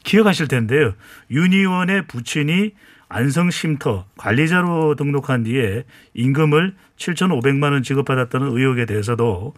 기억하실 0.04 0.48
텐데요. 0.48 0.94
윤 1.30 1.52
의원의 1.52 2.06
부친이 2.06 2.72
안성쉼터 3.08 4.06
관리자로 4.16 4.94
등록한 4.94 5.44
뒤에 5.44 5.84
임금을 6.14 6.74
7,500만 6.96 7.72
원 7.72 7.82
지급받았다는 7.82 8.56
의혹에 8.56 8.86
대해서도 8.86 9.54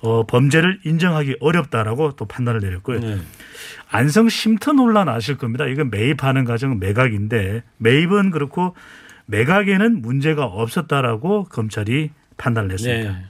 어, 0.00 0.26
범죄를 0.26 0.80
인정하기 0.84 1.36
어렵다라고 1.40 2.12
또 2.14 2.24
판단을 2.24 2.60
내렸고요. 2.60 3.00
네. 3.00 3.18
안성 3.90 4.28
쉼터 4.28 4.72
논란 4.72 5.08
아실 5.08 5.36
겁니다. 5.36 5.66
이건 5.66 5.90
매입하는 5.90 6.44
과정은 6.44 6.78
매각인데 6.78 7.64
매입은 7.78 8.30
그렇고 8.30 8.76
매각에는 9.26 10.00
문제가 10.00 10.44
없었다라고 10.44 11.44
검찰이 11.44 12.10
판단을 12.36 12.72
했습니다. 12.72 13.12
네. 13.12 13.24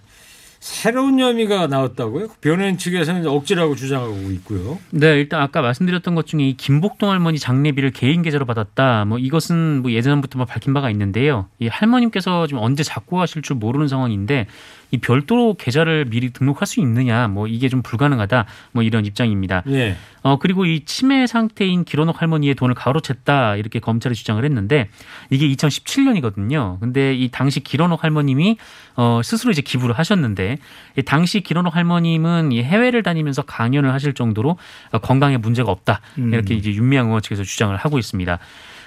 새로운 0.68 1.18
혐의가 1.18 1.66
나왔다고요? 1.66 2.28
변호인 2.40 2.76
측에서는 2.76 3.26
억지라고 3.26 3.74
주장하고 3.74 4.30
있고요. 4.32 4.78
네, 4.90 5.14
일단 5.18 5.40
아까 5.40 5.62
말씀드렸던 5.62 6.14
것 6.14 6.26
중에 6.26 6.50
이 6.50 6.56
김복동 6.56 7.10
할머니 7.10 7.38
장례비를 7.38 7.90
개인 7.90 8.22
계좌로 8.22 8.44
받았다. 8.44 9.06
뭐 9.06 9.18
이것은 9.18 9.82
뭐 9.82 9.90
예전부터 9.90 10.38
뭐 10.38 10.46
밝힌 10.46 10.74
바가 10.74 10.90
있는데요. 10.90 11.46
이 11.58 11.68
할머님께서 11.68 12.46
지금 12.46 12.62
언제 12.62 12.82
작고 12.82 13.18
하실 13.20 13.42
줄 13.42 13.56
모르는 13.56 13.88
상황인데 13.88 14.46
이 14.90 14.98
별도로 14.98 15.54
계좌를 15.54 16.06
미리 16.06 16.30
등록할 16.30 16.66
수 16.66 16.80
있느냐, 16.80 17.28
뭐 17.28 17.46
이게 17.46 17.68
좀 17.68 17.82
불가능하다, 17.82 18.46
뭐 18.72 18.82
이런 18.82 19.04
입장입니다. 19.04 19.62
예. 19.68 19.96
어 20.22 20.38
그리고 20.38 20.66
이 20.66 20.84
치매 20.84 21.26
상태인 21.26 21.84
기론옥 21.84 22.20
할머니의 22.20 22.54
돈을 22.54 22.74
가로챘다 22.74 23.58
이렇게 23.58 23.78
검찰이 23.78 24.14
주장을 24.14 24.44
했는데 24.44 24.88
이게 25.30 25.46
2017년이거든요. 25.48 26.80
근데 26.80 27.14
이 27.14 27.28
당시 27.30 27.60
기론옥 27.60 28.02
할머님이 28.02 28.56
어 28.96 29.20
스스로 29.22 29.52
이제 29.52 29.62
기부를 29.62 29.96
하셨는데 29.96 30.58
이 30.96 31.02
당시 31.02 31.40
기론옥 31.40 31.76
할머님은 31.76 32.52
이 32.52 32.62
해외를 32.62 33.02
다니면서 33.02 33.42
강연을 33.42 33.92
하실 33.92 34.12
정도로 34.12 34.58
어, 34.90 34.98
건강에 34.98 35.36
문제가 35.36 35.70
없다 35.70 36.00
음. 36.18 36.32
이렇게 36.32 36.54
이제 36.54 36.72
윤미향 36.72 37.06
의원 37.06 37.22
측에서 37.22 37.44
주장을 37.44 37.74
하고 37.76 37.98
있습니다. 37.98 38.38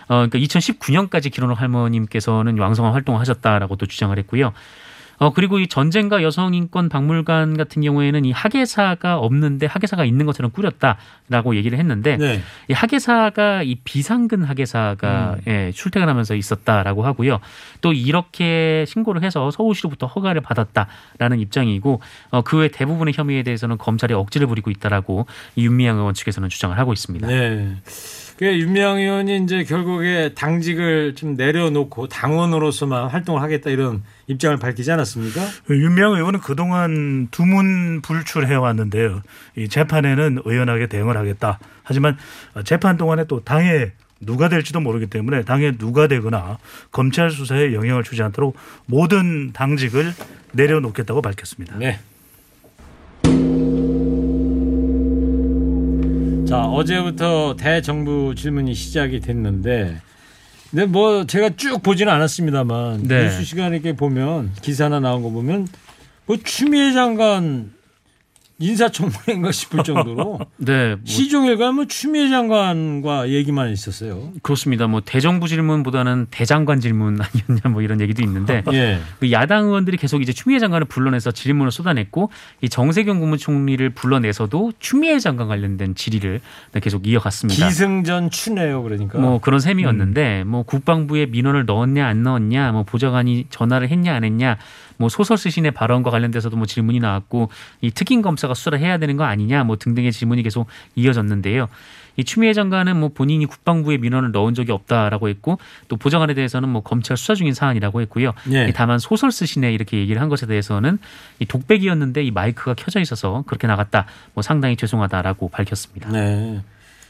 어 0.10 0.28
그러니까 0.28 0.38
2019년까지 0.40 1.32
기론옥 1.32 1.62
할머님께서는 1.62 2.60
왕성한 2.60 2.92
활동을 2.94 3.22
하셨다라고 3.22 3.78
또 3.78 3.86
주장을 3.86 4.18
했고요. 4.18 4.52
어 5.22 5.32
그리고 5.32 5.60
이 5.60 5.68
전쟁과 5.68 6.24
여성인권 6.24 6.90
박물관 6.90 7.56
같은 7.56 7.84
경우에는 7.84 8.26
이 8.26 8.32
학예사가 8.32 9.20
없는데 9.20 9.68
학예사가 9.68 10.04
있는 10.04 10.26
것처럼 10.26 10.52
꾸렸다라고 10.52 11.56
얘기를 11.56 11.78
했는데 11.78 12.18
네. 12.18 12.42
이 12.68 12.74
학예사가 12.74 13.62
이 13.62 13.76
비상근 13.84 14.44
학예사가 14.44 15.36
음. 15.36 15.42
예, 15.46 15.72
출퇴근하면서 15.72 16.34
있었다라고 16.34 17.06
하고요. 17.06 17.40
또 17.82 17.94
이렇게 17.94 18.84
신고를 18.88 19.22
해서 19.22 19.52
서울시로부터 19.52 20.08
허가를 20.08 20.42
받았다라는 20.42 21.40
입장이고 21.40 22.02
어, 22.32 22.42
그 22.42 22.58
외 22.58 22.68
대부분의 22.70 23.14
혐의에 23.16 23.44
대해서는 23.44 23.78
검찰이 23.78 24.16
억지를 24.16 24.48
부리고 24.48 24.72
있다라고 24.72 25.28
이 25.56 25.66
윤미향 25.66 25.98
의원 25.98 26.16
측에서는 26.16 26.50
주장을 26.50 26.76
하고 26.78 26.94
있습니다. 26.94 27.28
네. 27.28 27.76
그 28.38 28.48
윤미향 28.48 28.98
의원이 28.98 29.44
이제 29.44 29.64
결국에 29.64 30.34
당직을 30.34 31.14
좀 31.14 31.36
내려놓고 31.36 32.08
당원으로서만 32.08 33.10
활동을 33.10 33.42
하겠다 33.44 33.70
이런 33.70 34.02
입장을 34.32 34.58
밝히지 34.58 34.92
않았습니까? 34.92 35.42
윤미향 35.70 36.14
의원은 36.14 36.40
그동안 36.40 37.28
두문 37.32 38.02
불출해 38.02 38.56
왔는데요. 38.56 39.22
이 39.58 39.68
재판에는 39.68 40.40
의연하게 40.46 40.88
대응을 40.88 41.18
하겠다. 41.18 41.60
하지만 41.84 42.18
재판 42.64 42.98
동안에 42.98 43.26
또 43.26 43.44
당에 43.44 43.92
누가 44.22 44.50
될지도 44.50 44.80
모르기 44.80 45.08
때문에 45.08 45.44
당에 45.44 45.78
누가 45.78 46.08
되거나 46.08 46.60
검찰 46.92 47.32
수사에 47.32 47.74
영향을 47.74 48.04
주지 48.04 48.24
않도록 48.24 48.56
모든 48.86 49.52
당직을 49.52 50.14
내려놓겠다고 50.54 51.22
밝혔습니다. 51.22 51.78
네. 51.78 52.00
자 56.48 56.60
어제부터 56.66 57.56
대정부 57.58 58.36
질문이 58.36 58.74
시작이 58.74 59.22
됐는데, 59.22 60.02
근데 60.72 60.86
뭐 60.86 61.26
제가 61.26 61.52
쭉 61.58 61.84
보지는 61.84 62.12
않았습니다만 62.14 63.04
네. 63.04 63.26
뉴스 63.26 63.44
시간에 63.44 63.80
보면 63.94 64.54
기사나 64.62 65.00
나온 65.02 65.22
거 65.22 65.30
보면 65.30 65.68
뭐 66.26 66.38
추미애 66.42 66.94
장관 66.94 67.74
인사청문회인가 68.62 69.52
싶을 69.52 69.84
정도로 69.84 70.40
네, 70.58 70.96
뭐 70.96 71.00
시종일 71.04 71.58
가면 71.58 71.88
추미애 71.88 72.30
장관과 72.30 73.30
얘기만 73.30 73.72
있었어요. 73.72 74.32
그렇습니다. 74.42 74.88
뭐 74.88 75.02
대정부 75.02 75.48
질문보다는 75.48 76.28
대장관 76.32 76.80
질문 76.80 77.20
아니었냐 77.22 77.70
뭐 77.72 77.82
이런 77.82 78.00
얘기도 78.00 78.22
있는데 78.24 78.64
예. 78.74 79.00
그 79.20 79.32
야당 79.32 79.66
의원들이 79.66 79.98
계속 79.98 80.22
이제 80.22 80.32
추미애 80.32 80.60
장관을 80.60 80.86
불러내서 80.86 81.32
질문을 81.32 81.72
쏟아냈고 81.72 82.30
이 82.62 82.70
정세균 82.70 83.20
국무총리를 83.20 83.90
불러내서도 83.90 84.74
추미애 84.80 85.20
장관 85.20 85.48
관련된 85.48 85.96
질의를 85.96 86.42
네, 86.72 86.80
계속 86.80 87.08
이어갔습니다. 87.08 87.68
기승전 87.68 88.30
추네요. 88.30 88.84
그러니까. 88.84 89.20
뭐 89.20 89.40
그런 89.40 89.60
셈이었는데 89.60 90.44
뭐 90.46 90.64
국방부에 90.64 91.26
민원을 91.26 91.66
넣었냐 91.66 92.06
안 92.06 92.24
넣었냐 92.24 92.72
뭐 92.72 92.84
보좌관이 92.84 93.48
전화를 93.50 93.90
했냐 93.90 94.14
안 94.14 94.24
했냐 94.24 94.58
뭐 95.02 95.10
소설 95.10 95.38
쓰신의 95.38 95.72
발언과 95.72 96.12
관련돼서도 96.12 96.56
뭐 96.56 96.68
질문이 96.68 97.00
나왔고 97.00 97.50
이 97.82 97.90
특임 97.90 98.22
검사가 98.22 98.54
수사를 98.54 98.80
해야 98.80 99.00
되는 99.00 99.18
거 99.18 99.24
아니냐 99.24 99.64
뭐 99.64 99.76
등등의 99.76 100.12
질문이 100.12 100.44
계속 100.44 100.68
이어졌는데요. 100.96 101.68
이 102.18 102.24
추미애 102.24 102.54
장관은 102.54 103.00
뭐 103.00 103.10
본인이 103.10 103.46
국방부에 103.48 103.98
민원을 103.98 104.32
넣은 104.32 104.54
적이 104.54 104.74
없다라고 104.74 105.30
했고 105.30 105.58
또 105.88 105.98
보좌관에 105.98 106.36
대해서는 106.36 106.70
뭐 106.70 106.84
검찰 106.84 107.18
수사 107.18 107.34
중인 107.34 107.54
사안이라고 107.54 108.02
했고요. 108.02 108.34
예. 108.54 108.68
이 108.68 108.74
다만 108.74 109.00
소설 109.00 109.32
쓰시네 109.32 109.74
이렇게 109.74 109.98
얘기를 109.98 110.22
한 110.22 110.30
것에 110.30 110.46
대해서는 110.46 111.00
이 111.40 111.46
독백이었는데 111.46 112.24
이 112.24 112.30
마이크가 112.30 112.76
켜져 112.76 113.00
있어서 113.00 113.44
그렇게 113.48 113.66
나갔다. 113.66 114.06
뭐 114.36 114.44
상당히 114.44 114.76
죄송하다라고 114.76 115.50
밝혔습니다. 115.50 116.10
네. 116.12 116.62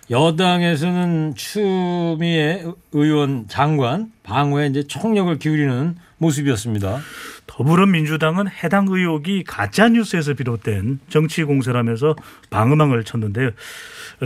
여당에서는 0.10 1.36
추미애 1.36 2.63
의원 2.91 3.47
장관 3.47 4.12
방어에 4.23 4.67
이제 4.67 4.84
총력을 4.84 5.38
기울이는 5.39 5.95
모습이었습니다. 6.21 6.99
더불어민주당은 7.47 8.47
해당 8.47 8.88
의혹이 8.89 9.43
가짜 9.43 9.89
뉴스에서 9.89 10.36
비롯된 10.36 10.99
정치 11.10 11.43
공세라면서 11.43 12.15
방어망을 12.49 13.03
쳤는데요. 13.03 13.51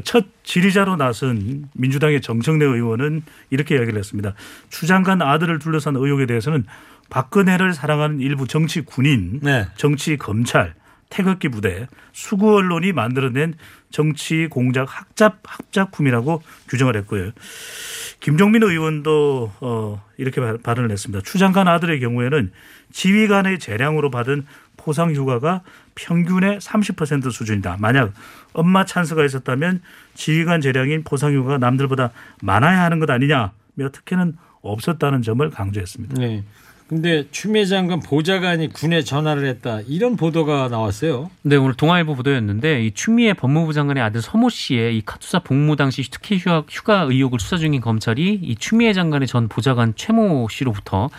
첫 0.03 0.25
지리자로 0.43 0.97
나선 0.97 1.69
민주당의 1.73 2.21
정청래 2.21 2.65
의원은 2.65 3.23
이렇게 3.49 3.75
이야기를 3.75 3.97
했습니다. 3.97 4.33
추 4.69 4.85
장관 4.85 5.21
아들을 5.21 5.59
둘러싼 5.59 5.95
의혹에 5.95 6.25
대해서는 6.25 6.65
박근혜를 7.09 7.73
사랑하는 7.73 8.19
일부 8.19 8.47
정치 8.47 8.81
군인, 8.81 9.39
네. 9.41 9.67
정치 9.77 10.17
검찰, 10.17 10.73
태극기 11.09 11.49
부대, 11.49 11.87
수구 12.11 12.55
언론이 12.55 12.91
만들어낸 12.91 13.53
정치 13.91 14.47
공작 14.49 14.87
학잡 14.99 15.39
합작품이라고 15.43 16.41
규정을 16.69 16.97
했고요. 16.97 17.31
김종민 18.19 18.63
의원도 18.63 19.53
어, 19.61 20.03
이렇게 20.17 20.41
발- 20.41 20.57
발언을 20.57 20.91
했습니다. 20.91 21.21
추 21.23 21.37
장관 21.37 21.67
아들의 21.67 21.99
경우에는 21.99 22.51
지휘관의 22.91 23.59
재량으로 23.59 24.09
받은 24.09 24.45
포상 24.77 25.11
휴가가 25.13 25.61
평균의 25.95 26.59
30% 26.59 27.31
수준이다. 27.31 27.77
만약 27.79 28.13
엄마 28.53 28.85
찬스가 28.85 29.23
있었다면 29.25 29.81
지휘관 30.15 30.61
재량인 30.61 31.03
포상 31.03 31.33
휴가가 31.33 31.57
남들보다 31.57 32.11
많아야 32.41 32.81
하는 32.83 32.99
것 32.99 33.09
아니냐며 33.09 33.51
특혜는 33.91 34.37
없었다는 34.61 35.21
점을 35.21 35.47
강조했습니다. 35.49 36.15
네. 36.19 36.43
근데 36.87 37.25
추미애 37.31 37.65
장관 37.65 37.99
보좌관이 37.99 38.69
군에 38.69 39.01
전화를 39.01 39.47
했다 39.47 39.79
이런 39.87 40.15
보도가 40.15 40.67
나왔어요. 40.69 41.31
네, 41.41 41.55
오늘 41.55 41.73
동아일보 41.73 42.15
보도였는데 42.15 42.85
이 42.85 42.91
추미애 42.91 43.33
법무부 43.33 43.73
장관의 43.73 44.03
아들 44.03 44.21
서모 44.21 44.49
씨의 44.49 44.97
이 44.97 45.01
카투사 45.03 45.39
복무 45.39 45.75
당시 45.77 46.03
특혜 46.11 46.37
휴가, 46.37 46.63
휴가 46.69 47.01
의혹을 47.01 47.39
수사 47.39 47.57
중인 47.57 47.81
검찰이 47.81 48.39
이 48.41 48.55
추미애 48.55 48.93
장관의 48.93 49.27
전 49.27 49.47
보좌관 49.47 49.93
최모 49.95 50.47
씨로부터 50.51 51.09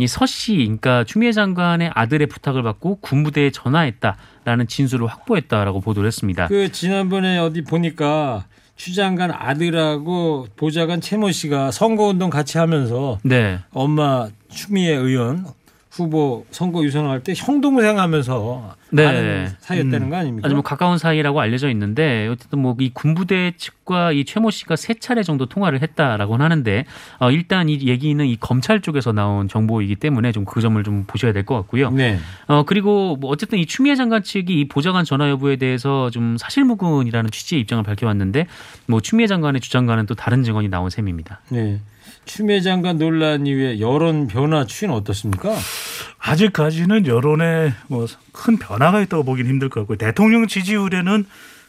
이서 0.00 0.26
씨, 0.26 0.54
그러니까 0.54 1.02
추미애 1.02 1.32
장관의 1.32 1.90
아들의 1.92 2.28
부탁을 2.28 2.62
받고 2.62 3.00
군부대에 3.00 3.50
전화했다라는 3.50 4.68
진술을 4.68 5.08
확보했다라고 5.08 5.80
보도를 5.80 6.06
했습니다. 6.06 6.46
그 6.46 6.70
지난번에 6.70 7.38
어디 7.38 7.64
보니까 7.64 8.44
추 8.78 8.94
장관 8.94 9.32
아들하고 9.32 10.46
보좌관 10.56 11.00
최모 11.00 11.32
씨가 11.32 11.72
선거운동 11.72 12.30
같이 12.30 12.58
하면서 12.58 13.18
네, 13.24 13.58
엄마 13.72 14.28
추미애 14.48 14.92
의원 14.94 15.44
후보 15.98 16.46
선거 16.50 16.82
유선할 16.84 17.22
때 17.22 17.32
형 17.36 17.60
동생 17.60 17.98
하면서 17.98 18.74
네. 18.90 19.04
아는 19.06 19.48
사이였다는 19.60 20.02
음. 20.02 20.10
거 20.10 20.16
아닙니까? 20.16 20.46
아주 20.46 20.54
뭐 20.54 20.62
가까운 20.62 20.96
사이라고 20.98 21.40
알려져 21.40 21.68
있는데 21.70 22.28
어쨌든 22.28 22.60
뭐 22.60 22.74
이 22.80 22.90
군부대 22.94 23.52
측과 23.56 24.12
이 24.12 24.24
최모 24.24 24.50
씨가 24.50 24.76
세 24.76 24.94
차례 24.94 25.22
정도 25.22 25.46
통화를 25.46 25.82
했다라고는 25.82 26.44
하는데 26.44 26.84
어, 27.18 27.30
일단 27.30 27.68
이 27.68 27.78
얘기는 27.86 28.24
이 28.24 28.36
검찰 28.38 28.80
쪽에서 28.80 29.12
나온 29.12 29.48
정보이기 29.48 29.96
때문에 29.96 30.32
좀 30.32 30.44
그 30.44 30.60
점을 30.60 30.82
좀 30.84 31.04
보셔야 31.06 31.32
될 31.32 31.44
것 31.44 31.54
같고요. 31.56 31.90
네. 31.90 32.18
어 32.46 32.62
그리고 32.64 33.16
뭐 33.16 33.30
어쨌든 33.30 33.58
이 33.58 33.66
추미애 33.66 33.94
장관 33.96 34.22
측이 34.22 34.60
이 34.60 34.68
보좌관 34.68 35.04
전화 35.04 35.28
여부에 35.28 35.56
대해서 35.56 36.08
좀 36.10 36.36
사실무근이라는 36.38 37.30
취지의 37.30 37.60
입장을 37.62 37.82
밝혀왔는데 37.84 38.46
뭐 38.86 39.00
추미애 39.00 39.26
장관의 39.26 39.60
주장과는 39.60 40.06
또 40.06 40.14
다른 40.14 40.42
증언이 40.44 40.68
나온 40.68 40.88
셈입니다. 40.90 41.40
네. 41.50 41.80
추미애 42.28 42.60
장관 42.60 42.98
논란 42.98 43.46
이후에 43.46 43.80
여론 43.80 44.28
변화 44.28 44.64
추이는 44.64 44.94
어떻습니까? 44.94 45.56
아직까지는 46.20 47.06
여론에 47.06 47.72
뭐 47.88 48.06
큰 48.38 48.56
변화가 48.56 49.00
있다고 49.02 49.24
보긴 49.24 49.46
힘들 49.46 49.68
것 49.68 49.80
같고요. 49.80 49.98
대통령 49.98 50.46
지지율에는 50.46 51.26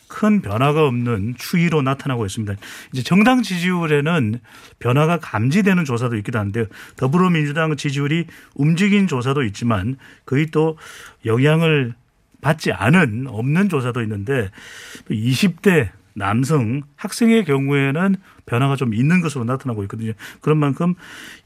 큰 0.07 0.41
변화가 0.41 0.85
없는 0.85 1.35
추이로 1.37 1.81
나타나고 1.81 2.25
있습니다. 2.25 2.55
이제 2.93 3.03
정당 3.03 3.41
지지율에는 3.41 4.39
변화가 4.79 5.19
감지되는 5.19 5.85
조사도 5.85 6.15
있기도 6.17 6.39
한데요. 6.39 6.65
더불어민주당 6.95 7.75
지지율이 7.75 8.25
움직인 8.55 9.07
조사도 9.07 9.43
있지만 9.43 9.97
거의 10.25 10.47
또 10.47 10.77
영향을 11.25 11.93
받지 12.41 12.71
않은 12.71 13.27
없는 13.27 13.69
조사도 13.69 14.01
있는데 14.03 14.49
20대 15.09 15.89
남성 16.13 16.81
학생의 16.95 17.45
경우에는 17.45 18.15
변화가 18.45 18.75
좀 18.75 18.93
있는 18.93 19.21
것으로 19.21 19.43
나타나고 19.43 19.83
있거든요. 19.83 20.13
그런 20.41 20.57
만큼 20.57 20.95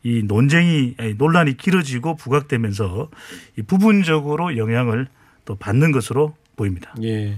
이 0.04 0.23
논쟁이 0.23 0.95
논란이 1.17 1.58
길어지고 1.58 2.15
부각되면서 2.15 3.10
이 3.58 3.62
부분적으로 3.62 4.58
영향을 4.58 5.08
또 5.45 5.56
받는 5.56 5.91
것으로 5.91 6.36
보입니다. 6.56 6.93
예. 7.04 7.36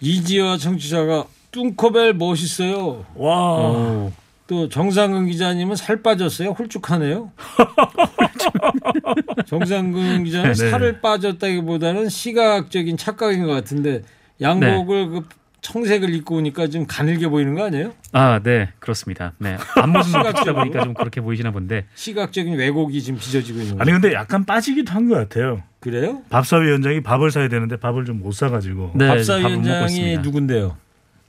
이지화 0.00 0.58
청취자가 0.58 1.24
뚱커벨 1.52 2.14
멋있어요. 2.14 3.06
와, 3.14 3.36
어. 3.36 4.12
또 4.46 4.68
정상근 4.68 5.26
기자님은 5.26 5.76
살 5.76 6.02
빠졌어요. 6.02 6.50
홀쭉하네요. 6.50 7.32
정상근 9.46 10.24
기자는 10.24 10.52
네. 10.52 10.70
살을 10.70 11.00
빠졌다기보다는 11.00 12.08
시각적인 12.08 12.96
착각인 12.96 13.46
것 13.46 13.52
같은데 13.52 14.02
양복을 14.40 15.08
그 15.08 15.28
청색을 15.68 16.14
입고 16.14 16.36
오니까 16.36 16.66
좀 16.68 16.86
가늘게 16.86 17.26
보이는 17.26 17.54
거 17.54 17.64
아니에요? 17.64 17.94
아, 18.12 18.38
네, 18.42 18.68
그렇습니다. 18.78 19.32
네, 19.38 19.56
앞모습만 19.76 20.32
비추다 20.34 20.52
보니까 20.60 20.84
좀 20.84 20.92
그렇게 20.94 21.20
보이시나 21.22 21.50
본데. 21.52 21.86
시각적인 21.94 22.54
왜곡이 22.54 23.02
지금 23.02 23.18
빚어지고 23.18 23.60
있는 23.60 23.72
아니 23.80 23.86
거예요. 23.90 24.00
근데 24.00 24.14
약간 24.14 24.44
빠지기도 24.44 24.92
한 24.92 25.08
것 25.08 25.14
같아요. 25.16 25.62
그래요? 25.80 26.22
밥사위원장이 26.30 27.02
밥을 27.02 27.30
사야 27.30 27.48
되는데 27.48 27.76
밥을 27.76 28.04
좀 28.04 28.18
못 28.20 28.32
사가지고 28.32 28.92
네, 28.94 29.08
밥사위원장이. 29.08 30.18
누군데요? 30.18 30.76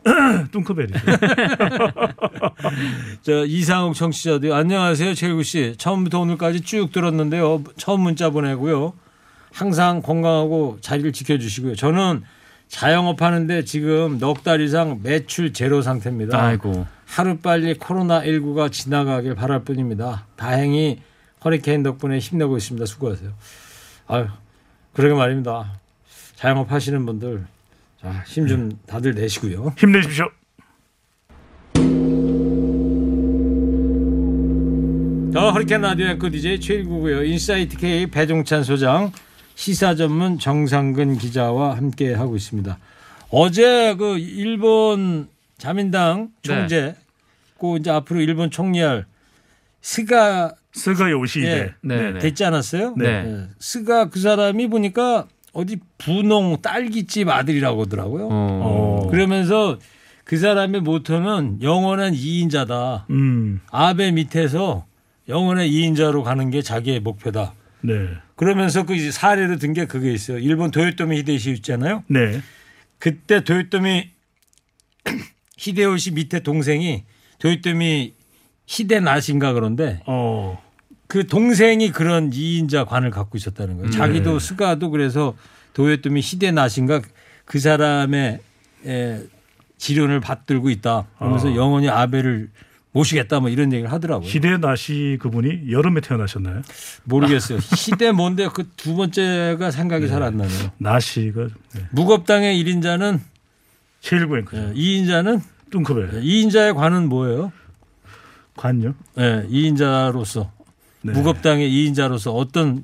뚱커벨이죠. 0.52 1.00
자 3.24 3.32
이상욱 3.48 3.96
청취자도 3.96 4.54
안녕하세요 4.54 5.14
최일구 5.16 5.44
씨 5.44 5.74
처음부터 5.78 6.20
오늘까지 6.20 6.62
쭉 6.62 6.92
들었는데요 6.92 7.64
처음 7.78 8.02
문자 8.02 8.30
보내고요 8.30 8.94
항상 9.52 10.02
건강하고 10.04 10.78
자리를 10.82 11.12
지켜주시고요 11.12 11.76
저는 11.76 12.22
자영업 12.68 13.22
하는데 13.22 13.64
지금 13.64 14.18
넉 14.20 14.44
달 14.44 14.62
이상 14.62 15.00
매출 15.04 15.54
제로 15.54 15.82
상태입니다 15.82 16.42
아이고. 16.42 16.86
하루 17.06 17.38
빨리 17.38 17.74
코로나 17.76 18.22
19가 18.22 18.72
지나가길 18.72 19.36
바랄 19.36 19.64
뿐입니다 19.64 20.26
다행히 20.36 21.02
허리케인 21.44 21.84
덕분에 21.84 22.20
힘내고 22.20 22.58
있습니다 22.58 22.86
수고하세요 22.86 23.32
아유 24.08 24.28
그러게 24.94 25.14
말입니다 25.14 25.80
자영업 26.36 26.72
하시는 26.72 27.06
분들 27.06 27.46
힘좀 28.28 28.78
다들 28.86 29.16
내시고요. 29.16 29.74
힘내십시오. 29.80 30.30
더 35.34 35.52
허리케인 35.52 35.82
라디오 35.82 36.08
앵커 36.08 36.30
DJ 36.30 36.60
최일구고요. 36.60 37.24
인사이트 37.24 37.78
K 37.78 38.06
배종찬 38.08 38.64
소장, 38.64 39.12
시사 39.56 39.96
전문 39.96 40.38
정상근 40.38 41.18
기자와 41.18 41.78
함께 41.78 42.14
하고 42.14 42.36
있습니다. 42.36 42.78
어제 43.30 43.96
그 43.96 44.18
일본 44.18 45.28
자민당 45.58 46.30
총재, 46.42 46.96
고 47.58 47.78
이제 47.78 47.90
앞으로 47.90 48.22
일본 48.22 48.52
총리할 48.52 49.06
스가 49.82 50.54
스가 50.74 51.10
요시히데. 51.10 51.58
예, 51.58 51.74
네, 51.82 52.12
네. 52.12 52.20
됐지 52.20 52.44
않았어요? 52.44 52.96
네. 52.98 53.06
예. 53.06 53.48
스가 53.60 54.10
그 54.10 54.20
사람이 54.20 54.68
보니까 54.68 55.28
어디 55.54 55.78
분홍 55.98 56.62
딸기집 56.62 57.30
아들이라고 57.30 57.84
하더라고요. 57.84 58.26
어. 58.26 58.30
어. 58.32 59.08
그러면서 59.10 59.80
그 60.26 60.38
사람의 60.38 60.82
모토는 60.82 61.60
영원한 61.62 62.14
이인자다. 62.14 63.06
음. 63.10 63.62
아베 63.72 64.12
밑에서 64.12 64.86
영원의 65.30 65.72
2인자로 65.72 66.24
가는 66.24 66.50
게 66.50 66.62
자기의 66.62 67.00
목표다. 67.00 67.54
네. 67.82 68.10
그러면서 68.36 68.86
그 68.86 69.12
사례로 69.12 69.58
든 69.58 69.74
게 69.74 69.86
그게 69.86 70.12
있어요. 70.14 70.38
일본 70.40 70.72
도요토미 70.72 71.18
히데요시 71.20 71.52
있잖아요. 71.54 72.04
네. 72.08 72.42
그때 73.00 73.44
도요토미 73.44 74.10
히데요시 75.58 76.12
밑에 76.12 76.42
동생이 76.42 77.04
도요토미 77.40 78.14
히데나신가 78.68 79.54
그런데 79.54 80.02
어. 80.06 80.62
그 81.08 81.28
동생이 81.28 81.92
그런 81.92 82.30
2인자 82.32 82.86
관을 82.88 83.12
갖고 83.12 83.38
있었다는 83.38 83.78
거예요. 83.78 83.92
자기도 83.92 84.40
네. 84.40 84.46
스가도 84.46 84.90
그래서 84.90 85.36
도요토미 85.74 86.22
히데나신가 86.24 87.02
그 87.46 87.60
사람의 87.60 88.40
에, 88.88 89.22
지론을 89.78 90.20
받들고 90.20 90.70
있다. 90.70 91.08
그러면서 91.18 91.50
어. 91.50 91.56
영원히 91.56 91.90
아베를 91.90 92.50
모시겠다 92.96 93.42
뭐 93.42 93.50
이런 93.50 93.74
얘기를 93.74 93.92
하더라고요. 93.92 94.28
히데나시 94.30 95.18
그분이 95.22 95.70
여름에 95.72 96.00
태어나셨나요? 96.00 96.62
모르겠어요. 97.04 97.60
시대 97.60 98.12
뭔데 98.14 98.48
그 98.48 98.64
두 98.78 98.96
번째가 98.96 99.72
생각이 99.72 100.08
잘안 100.08 100.38
나네요. 100.38 100.72
나시가 100.78 101.48
네. 101.74 101.82
무겁당의 101.92 102.64
1인자는 102.64 103.20
최일구 104.00 104.38
앵커죠. 104.40 104.74
2인자는 104.74 105.42
뚱커벨. 105.72 106.22
2인자의 106.22 106.74
관은 106.76 107.10
뭐예요? 107.10 107.52
관요? 108.56 108.94
예, 109.18 109.46
2인자로서 109.50 110.50
네. 111.02 111.12
무겁당의 111.14 111.70
2인자로서 111.70 112.34
어떤 112.34 112.84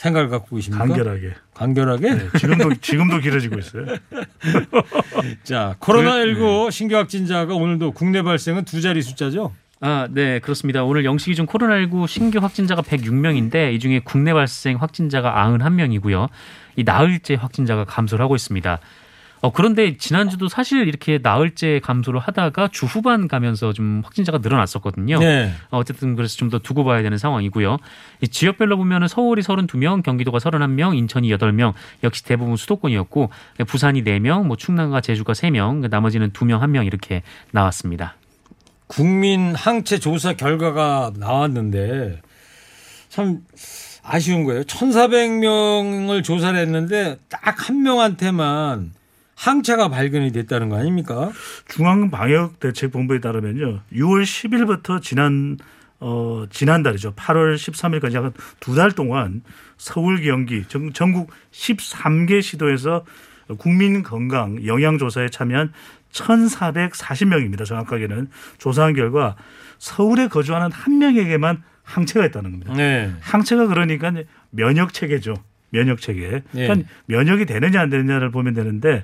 생각을 0.00 0.30
갖고 0.30 0.56
계십니까? 0.56 0.86
간결하게. 0.86 1.34
간결하게? 1.52 2.14
네. 2.14 2.28
지금도 2.38 2.74
지금도 2.80 3.18
길어지고 3.18 3.58
있어요. 3.58 3.84
자, 5.44 5.76
그, 5.78 5.92
코로나19 5.92 6.64
네. 6.64 6.70
신규 6.70 6.96
확진자가 6.96 7.54
오늘도 7.54 7.92
국내 7.92 8.22
발생은 8.22 8.64
두 8.64 8.80
자리 8.80 9.02
숫자죠? 9.02 9.52
아, 9.82 10.08
네, 10.10 10.38
그렇습니다. 10.38 10.84
오늘 10.84 11.04
영시 11.04 11.26
기준 11.26 11.46
코로나19 11.46 12.08
신규 12.08 12.38
확진자가 12.38 12.80
106명인데 12.80 13.74
이 13.74 13.78
중에 13.78 14.00
국내 14.02 14.32
발생 14.32 14.78
확진자가 14.78 15.34
91명이고요. 15.34 16.30
이 16.76 16.84
나흘째 16.84 17.34
확진자가 17.34 17.84
감소를 17.84 18.22
하고 18.22 18.34
있습니다. 18.34 18.80
어, 19.42 19.50
그런데 19.52 19.96
지난주도 19.96 20.48
사실 20.48 20.86
이렇게 20.86 21.18
나흘째 21.22 21.80
감소를 21.82 22.20
하다가 22.20 22.68
주 22.72 22.84
후반 22.86 23.26
가면서 23.26 23.72
좀 23.72 24.02
확진자가 24.04 24.38
늘어났었거든요. 24.38 25.18
네. 25.18 25.50
어, 25.70 25.78
어쨌든 25.78 26.14
그래서 26.16 26.36
좀 26.36 26.50
더 26.50 26.58
두고 26.58 26.84
봐야 26.84 27.00
되는 27.02 27.16
상황이고요. 27.16 27.78
이 28.22 28.28
지역별로 28.28 28.76
보면은 28.76 29.08
서울이 29.08 29.40
32명, 29.42 30.02
경기도가 30.02 30.38
31명, 30.38 30.96
인천이 30.96 31.28
8명, 31.30 31.72
역시 32.02 32.24
대부분 32.24 32.56
수도권이었고 32.56 33.30
부산이 33.66 34.02
4명, 34.04 34.44
뭐 34.46 34.56
충남과 34.56 35.00
제주가 35.00 35.32
3명, 35.32 35.88
나머지는 35.88 36.30
2명, 36.32 36.60
1명 36.60 36.86
이렇게 36.86 37.22
나왔습니다. 37.52 38.16
국민 38.88 39.54
항체 39.54 40.00
조사 40.00 40.32
결과가 40.34 41.12
나왔는데 41.16 42.20
참 43.08 43.38
아쉬운 44.02 44.44
거예요. 44.44 44.62
1,400명을 44.64 46.24
조사를 46.24 46.58
했는데 46.58 47.16
딱 47.28 47.68
한 47.68 47.82
명한테만 47.82 48.92
항체가 49.40 49.88
발견이 49.88 50.32
됐다는 50.32 50.68
거 50.68 50.76
아닙니까? 50.76 51.30
중앙방역대책본부에 51.68 53.20
따르면요. 53.20 53.80
6월 53.92 54.22
10일부터 54.22 55.02
지난 55.02 55.56
어 55.98 56.44
지난달이죠. 56.50 57.14
8월 57.14 57.54
13일까지 57.56 58.14
약두달 58.14 58.92
동안 58.92 59.42
서울, 59.78 60.22
경기 60.22 60.64
전, 60.68 60.92
전국 60.92 61.30
13개 61.52 62.42
시도에서 62.42 63.04
국민 63.58 64.02
건강 64.02 64.64
영양 64.66 64.98
조사에 64.98 65.28
참여한 65.28 65.72
1,440명입니다. 66.12 67.64
정확하게는 67.64 68.28
조사한 68.58 68.94
결과 68.94 69.36
서울에 69.78 70.28
거주하는 70.28 70.70
한 70.70 70.98
명에게만 70.98 71.62
항체가 71.82 72.26
있다는 72.26 72.50
겁니다. 72.52 72.74
네. 72.74 73.12
항체가 73.20 73.66
그러니까 73.68 74.12
면역 74.50 74.92
체계죠. 74.92 75.34
면역 75.70 76.00
체계. 76.00 76.42
예. 76.54 76.66
그러니까 76.66 76.88
면역이 77.06 77.46
되느냐 77.46 77.80
안 77.80 77.90
되느냐를 77.90 78.30
보면 78.30 78.54
되는데 78.54 79.02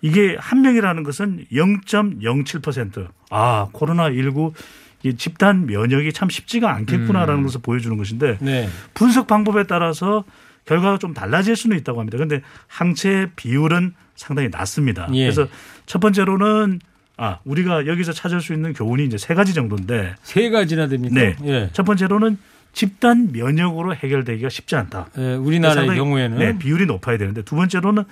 이게 0.00 0.36
한 0.38 0.62
명이라는 0.62 1.02
것은 1.02 1.46
0.07%. 1.52 3.08
아, 3.30 3.68
코로나 3.72 4.10
19이 4.10 5.16
집단 5.16 5.66
면역이 5.66 6.12
참 6.12 6.28
쉽지가 6.28 6.74
않겠구나라는 6.74 7.42
음. 7.42 7.44
것을 7.44 7.60
보여주는 7.62 7.96
것인데 7.96 8.38
네. 8.40 8.68
분석 8.94 9.26
방법에 9.26 9.64
따라서 9.64 10.24
결과가 10.64 10.98
좀 10.98 11.14
달라질 11.14 11.56
수는 11.56 11.76
있다고 11.78 12.00
합니다. 12.00 12.16
그런데 12.16 12.42
항체 12.66 13.30
비율은 13.36 13.94
상당히 14.16 14.48
낮습니다. 14.48 15.08
예. 15.12 15.24
그래서 15.24 15.48
첫 15.86 16.00
번째로는 16.00 16.80
아 17.16 17.38
우리가 17.44 17.86
여기서 17.86 18.12
찾을 18.12 18.40
수 18.40 18.52
있는 18.52 18.72
교훈이 18.72 19.04
이제 19.04 19.18
세 19.18 19.34
가지 19.34 19.54
정도인데 19.54 20.14
세 20.22 20.50
가지나 20.50 20.88
됩니까? 20.88 21.14
네. 21.14 21.36
예. 21.44 21.70
첫 21.72 21.84
번째로는 21.84 22.38
집단 22.72 23.32
면역으로 23.32 23.94
해결되기가 23.94 24.48
쉽지 24.48 24.76
않다. 24.76 25.08
예, 25.18 25.34
우리나라의 25.34 25.94
경우에는 25.94 26.38
네, 26.38 26.58
비율이 26.58 26.86
높아야 26.86 27.18
되는데 27.18 27.42
두 27.42 27.56
번째로는 27.56 28.04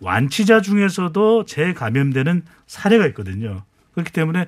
완치자 0.00 0.60
중에서도 0.60 1.44
재감염되는 1.44 2.42
사례가 2.66 3.06
있거든요. 3.08 3.62
그렇기 3.94 4.12
때문에 4.12 4.46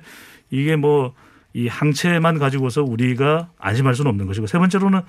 이게 0.49 0.75
뭐 0.75 1.13
이 1.53 1.67
항체만 1.67 2.39
가지고서 2.39 2.81
우리가 2.81 3.49
안심할 3.59 3.93
수는 3.93 4.09
없는 4.09 4.25
것이고 4.25 4.47
세 4.47 4.57
번째로는 4.57 5.01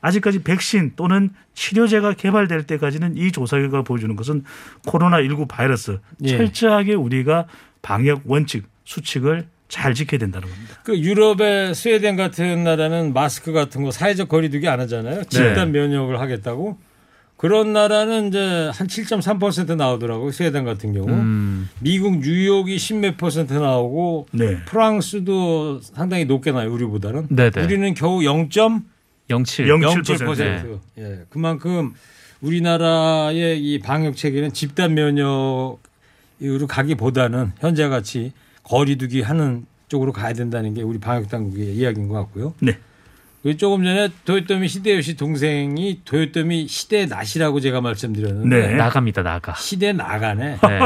아직까지 0.00 0.42
백신 0.42 0.92
또는 0.96 1.30
치료제가 1.52 2.14
개발될 2.14 2.62
때까지는 2.62 3.18
이 3.18 3.30
조사 3.32 3.58
결과가 3.58 3.82
보여주는 3.82 4.14
것은 4.16 4.44
코로나 4.86 5.20
19 5.20 5.46
바이러스 5.46 5.98
예. 6.22 6.28
철저하게 6.28 6.94
우리가 6.94 7.46
방역 7.82 8.22
원칙 8.24 8.66
수칙을 8.84 9.46
잘 9.70 9.94
지켜야 9.94 10.18
된다는 10.18 10.48
겁니다. 10.48 10.74
그 10.84 10.98
유럽의 10.98 11.74
스웨덴 11.74 12.16
같은 12.16 12.64
나라는 12.64 13.14
마스크 13.14 13.52
같은 13.52 13.82
거 13.82 13.90
사회적 13.90 14.28
거리두기 14.28 14.68
안 14.68 14.80
하잖아요. 14.80 15.24
집단 15.24 15.72
면역을 15.72 16.20
하겠다고. 16.20 16.76
그런 17.36 17.72
나라는 17.72 18.28
이제 18.28 18.70
한 18.74 18.86
7.3% 18.86 19.76
나오더라고요. 19.76 20.30
스웨덴 20.30 20.64
같은 20.64 20.92
경우. 20.92 21.08
음, 21.08 21.70
미국 21.78 22.18
뉴욕이 22.18 22.76
10몇 22.76 23.16
퍼센트 23.16 23.54
나오고 23.54 24.26
네. 24.32 24.58
프랑스도 24.66 25.80
상당히 25.80 26.26
높게 26.26 26.52
나요. 26.52 26.70
우리보다는. 26.70 27.28
네네. 27.30 27.62
우리는 27.64 27.94
겨우 27.94 28.22
0. 28.22 28.50
07. 28.50 28.82
0.7%. 29.30 30.04
0.7%. 30.04 30.80
예. 30.98 31.20
그만큼 31.30 31.94
우리나라의 32.42 33.60
이 33.62 33.78
방역 33.78 34.16
체계는 34.16 34.52
집단 34.52 34.94
면역으로 34.94 35.78
가기보다는 36.68 37.52
현재 37.60 37.88
같이 37.88 38.32
거리두기 38.70 39.20
하는 39.22 39.66
쪽으로 39.88 40.12
가야 40.12 40.32
된다는 40.32 40.74
게 40.74 40.82
우리 40.82 40.98
방역 40.98 41.28
당국의 41.28 41.74
이야기인 41.74 42.06
것 42.08 42.14
같고요. 42.14 42.54
네. 42.60 42.78
그리고 43.42 43.58
조금 43.58 43.82
전에 43.82 44.10
도요토미 44.24 44.68
시대요시 44.68 45.16
동생이 45.16 46.02
도요토미 46.04 46.68
시대 46.68 47.06
낫이라고 47.06 47.58
제가 47.58 47.80
말씀드렸는데 47.80 48.68
네. 48.68 48.74
나갑니다, 48.76 49.22
나가. 49.22 49.54
시대 49.54 49.92
나가네. 49.92 50.58
네. 50.62 50.78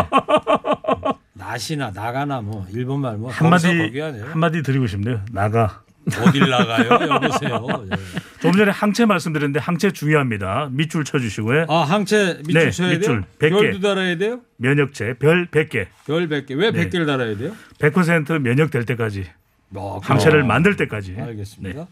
낫이나 1.34 1.90
나가나 1.90 2.40
뭐 2.40 2.66
일본말 2.72 3.18
뭐 3.18 3.30
한마디. 3.30 3.68
한마디 4.30 4.62
드리고 4.62 4.86
싶네요. 4.86 5.20
나가. 5.30 5.82
어딜 6.20 6.48
나가요? 6.50 6.88
여보세요. 7.14 7.86
예. 7.92 7.96
조금 8.40 8.58
전에 8.58 8.70
항체 8.70 9.06
말씀드렸는데 9.06 9.58
항체 9.60 9.90
중요합니다. 9.92 10.68
밑줄 10.72 11.04
쳐주시고요. 11.04 11.66
아 11.68 11.82
항체 11.82 12.38
밑줄 12.46 12.54
네, 12.54 12.70
쳐야 12.70 12.88
밑줄 12.90 13.24
돼요? 13.38 13.50
100개. 13.52 13.60
별도 13.60 13.80
달아야 13.80 14.16
돼요? 14.18 14.40
면역체 14.58 15.14
별 15.18 15.46
100개. 15.46 15.86
별 16.06 16.28
100개. 16.28 16.56
왜 16.58 16.70
네. 16.70 16.88
100개를 16.88 17.06
달아야 17.06 17.36
돼요? 17.36 17.52
100% 17.78 18.38
면역될 18.40 18.84
때까지 18.84 19.26
아, 19.76 19.98
항체를. 20.02 20.44
만들 20.44 20.76
때까지. 20.76 21.16
알겠습니다. 21.18 21.80
네. 21.80 21.86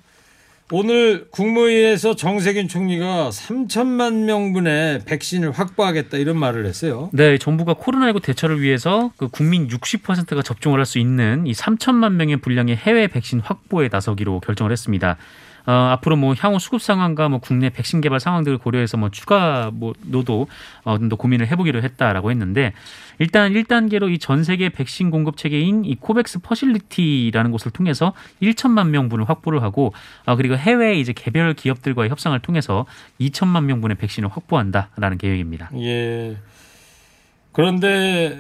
오늘 0.75 1.27
국무회의에서 1.31 2.17
정세균 2.17 2.67
총리가 2.67 3.29
3천만 3.29 4.25
명분의 4.25 5.01
백신을 5.05 5.53
확보하겠다 5.53 6.17
이런 6.17 6.39
말을 6.39 6.65
했어요. 6.65 7.11
네, 7.13 7.37
정부가 7.37 7.75
코로나19 7.75 8.23
대처를 8.23 8.63
위해서 8.63 9.13
그 9.19 9.29
국민 9.29 9.69
60%가 9.69 10.41
접종을 10.41 10.79
할 10.79 10.87
수 10.87 10.99
있는 10.99 11.47
이 11.47 11.53
3천만 11.53 12.15
명의 12.15 12.39
분량의 12.39 12.75
해외 12.77 13.07
백신 13.07 13.41
확보에 13.41 13.89
나서기로 13.93 14.41
결정을 14.41 14.73
했습니다. 14.73 15.19
어, 15.67 15.73
앞으로 15.93 16.17
뭐 16.17 16.35
향후 16.39 16.59
수급 16.59 16.83
상황과 16.83 17.29
뭐 17.29 17.39
국내 17.39 17.71
백신 17.71 18.01
개발 18.01 18.19
상황들을 18.21 18.59
고려해서 18.59 18.97
뭐 18.97 19.11
추가 19.11 19.71
뭐 19.73 19.93
노도 20.03 20.49
어, 20.85 20.99
좀 20.99 21.09
더 21.09 21.17
고민을 21.17 21.47
해보기로 21.49 21.83
했다라고 21.83 22.31
했는데 22.31 22.73
일단 23.19 23.53
1단계로 23.53 24.11
이 24.13 24.19
전 24.19 24.45
세계 24.45 24.69
백신 24.71 25.11
공급 25.11 25.37
체계인 25.37 25.85
이 25.85 25.95
코백스 25.97 26.39
퍼실리티라는 26.41 27.51
곳을 27.51 27.71
통해서 27.71 28.13
1천만 28.41 28.89
명분을 28.89 29.29
확보를 29.29 29.63
하고 29.63 29.93
아, 30.25 30.37
그리고 30.37 30.57
해외 30.57 30.95
이제 30.99 31.13
개별 31.13 31.55
기업들과의 31.55 32.09
협상을 32.11 32.39
통해서 32.41 32.87
2천만 33.21 33.65
명분의 33.65 33.97
백신을 33.99 34.29
확보한다라는 34.31 35.19
계획입니다. 35.19 35.71
예. 35.77 36.37
그런데 37.53 37.89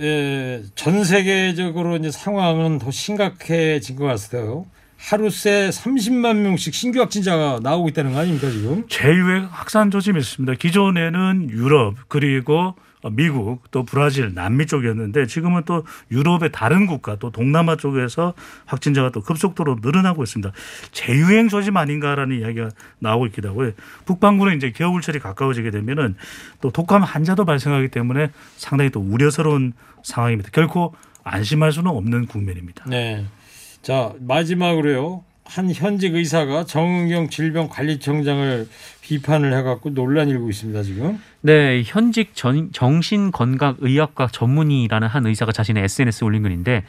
예, 0.00 0.62
전 0.74 1.04
세계적으로 1.04 1.96
이제 1.96 2.10
상황은 2.10 2.78
더 2.78 2.90
심각해진 2.90 3.96
것 3.96 4.04
같아요. 4.06 4.64
하루 5.08 5.30
새 5.30 5.68
30만 5.68 6.36
명씩 6.36 6.72
신규 6.74 7.00
확진자가 7.00 7.58
나오고 7.62 7.88
있다는 7.88 8.12
거 8.12 8.20
아닙니까 8.20 8.48
지금? 8.50 8.86
제휴의 8.88 9.48
확산 9.50 9.90
조짐이 9.90 10.20
있습니다. 10.20 10.54
기존에는 10.54 11.50
유럽 11.50 11.96
그리고 12.08 12.76
미국 13.10 13.68
또 13.72 13.84
브라질 13.84 14.32
남미 14.32 14.66
쪽이었는데 14.66 15.26
지금은 15.26 15.62
또 15.64 15.84
유럽의 16.12 16.52
다른 16.52 16.86
국가 16.86 17.16
또 17.16 17.30
동남아 17.30 17.76
쪽에서 17.76 18.34
확진자가 18.66 19.10
또 19.10 19.22
급속도로 19.22 19.78
늘어나고 19.82 20.22
있습니다. 20.22 20.52
재유행 20.92 21.48
조짐 21.48 21.76
아닌가라는 21.76 22.38
이야기가 22.38 22.68
나오고 23.00 23.26
있기도 23.26 23.48
하고요. 23.48 23.72
북반구는 24.06 24.56
이제 24.56 24.70
겨울철이 24.70 25.18
가까워지게 25.18 25.72
되면은 25.72 26.14
또 26.60 26.70
독감 26.70 27.02
환자도 27.02 27.44
발생하기 27.44 27.88
때문에 27.88 28.30
상당히 28.56 28.90
또 28.90 29.00
우려스러운 29.00 29.72
상황입니다. 30.04 30.50
결코 30.52 30.94
안심할 31.24 31.72
수는 31.72 31.90
없는 31.90 32.26
국면입니다. 32.26 32.84
네. 32.86 33.26
자 33.82 34.12
마지막으로요. 34.20 35.24
한 35.44 35.70
현직 35.70 36.14
의사가 36.14 36.64
정은경 36.64 37.28
질병관리청장을 37.28 38.68
비판을 39.02 39.52
해갖고 39.58 39.92
논란 39.92 40.28
일고 40.28 40.48
있습니다 40.48 40.82
지금. 40.84 41.20
네, 41.40 41.82
현직 41.84 42.34
전, 42.34 42.70
정신건강의학과 42.72 44.28
전문의라는 44.28 45.08
한 45.08 45.26
의사가 45.26 45.52
자신의 45.52 45.82
SNS에 45.84 46.24
올린 46.24 46.44
글인데 46.44 46.84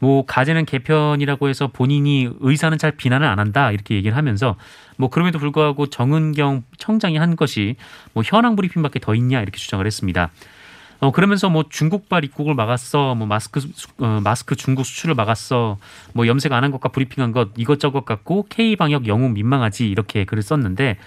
뭐 0.00 0.24
가제는 0.24 0.64
개편이라고 0.64 1.48
해서 1.48 1.68
본인이 1.68 2.28
의사는 2.40 2.76
잘 2.78 2.92
비난을 2.92 3.26
안 3.26 3.38
한다 3.38 3.70
이렇게 3.70 3.94
얘기를 3.94 4.16
하면서 4.16 4.56
뭐 4.96 5.10
그럼에도 5.10 5.38
불구하고 5.38 5.86
정은경 5.88 6.64
청장이 6.78 7.18
한 7.18 7.36
것이 7.36 7.76
뭐 8.14 8.22
현황 8.24 8.56
브리핑밖에 8.56 8.98
더 8.98 9.14
있냐 9.14 9.42
이렇게 9.42 9.58
주장을 9.58 9.86
했습니다. 9.86 10.30
어 11.00 11.12
그러면서 11.12 11.48
뭐 11.48 11.64
중국발 11.68 12.24
입국을 12.24 12.54
막았어, 12.54 13.14
뭐 13.14 13.26
마스크 13.26 13.60
수- 13.60 13.88
어, 13.98 14.20
마스크 14.22 14.54
중국 14.54 14.84
수출을 14.84 15.14
막았어, 15.14 15.78
뭐 16.12 16.26
염색 16.26 16.52
안 16.52 16.62
한 16.62 16.70
것과 16.72 16.90
브리핑한 16.90 17.32
것 17.32 17.48
이것저것 17.56 18.04
갖고 18.04 18.44
K 18.50 18.76
방역 18.76 19.06
영웅 19.06 19.32
민망하지 19.32 19.88
이렇게 19.88 20.26
글을 20.26 20.42
썼는데 20.42 20.98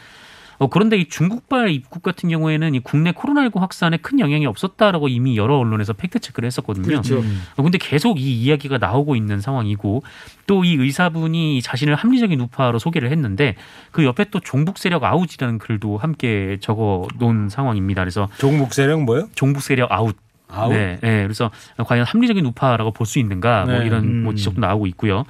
어, 0.60 0.68
그런데 0.68 0.98
이 0.98 1.08
중국발 1.10 1.70
입국 1.70 2.04
같은 2.04 2.30
경우에는 2.30 2.76
이 2.76 2.80
국내 2.80 3.12
코로나19 3.12 3.60
확산에 3.60 3.98
큰 3.98 4.20
영향이 4.20 4.46
없었다라고 4.46 5.08
이미 5.08 5.38
여러 5.38 5.58
언론에서 5.58 5.94
fact 5.94 6.20
check를 6.20 6.48
했었거든요. 6.48 6.86
그렇죠. 6.86 7.22
어, 7.56 7.64
근데 7.64 7.78
계속 7.78 8.20
이 8.20 8.42
이야기가 8.42 8.78
나오고 8.78 9.16
있는 9.16 9.42
상황이고 9.42 10.04
또 10.48 10.64
이 10.64 10.76
의사분이 10.76 11.62
자신을 11.62 11.96
합리적인 11.96 12.40
우파로 12.40 12.80
소개를 12.80 13.12
했는데 13.12 13.56
그 13.92 14.06
옆에 14.06 14.26
또 14.32 14.40
종북 14.40 14.78
세력 14.78 15.04
아웃이라는 15.04 15.58
글도 15.58 15.98
함께 15.98 16.58
적어 16.62 17.08
놓은 17.20 17.50
상황입니다. 17.50 18.02
그래서 18.02 18.30
종북 18.38 18.74
세력 18.74 19.02
뭐요? 19.04 19.28
종북 19.36 19.62
세력 19.64 19.92
아웃. 19.92 20.16
아웃. 20.50 20.72
네, 20.72 21.00
네. 21.02 21.24
그래서 21.24 21.50
과연 21.86 22.06
합리적인 22.06 22.46
우파라고 22.46 22.92
볼 22.92 23.08
수 23.08 23.20
있는가 23.20 23.66
뭐 23.66 23.80
네. 23.80 23.86
이런 23.88 24.24
뭐 24.24 24.34
음. 24.34 24.36
지적도 24.36 24.62
나오고 24.62 24.86
있고요. 24.88 25.24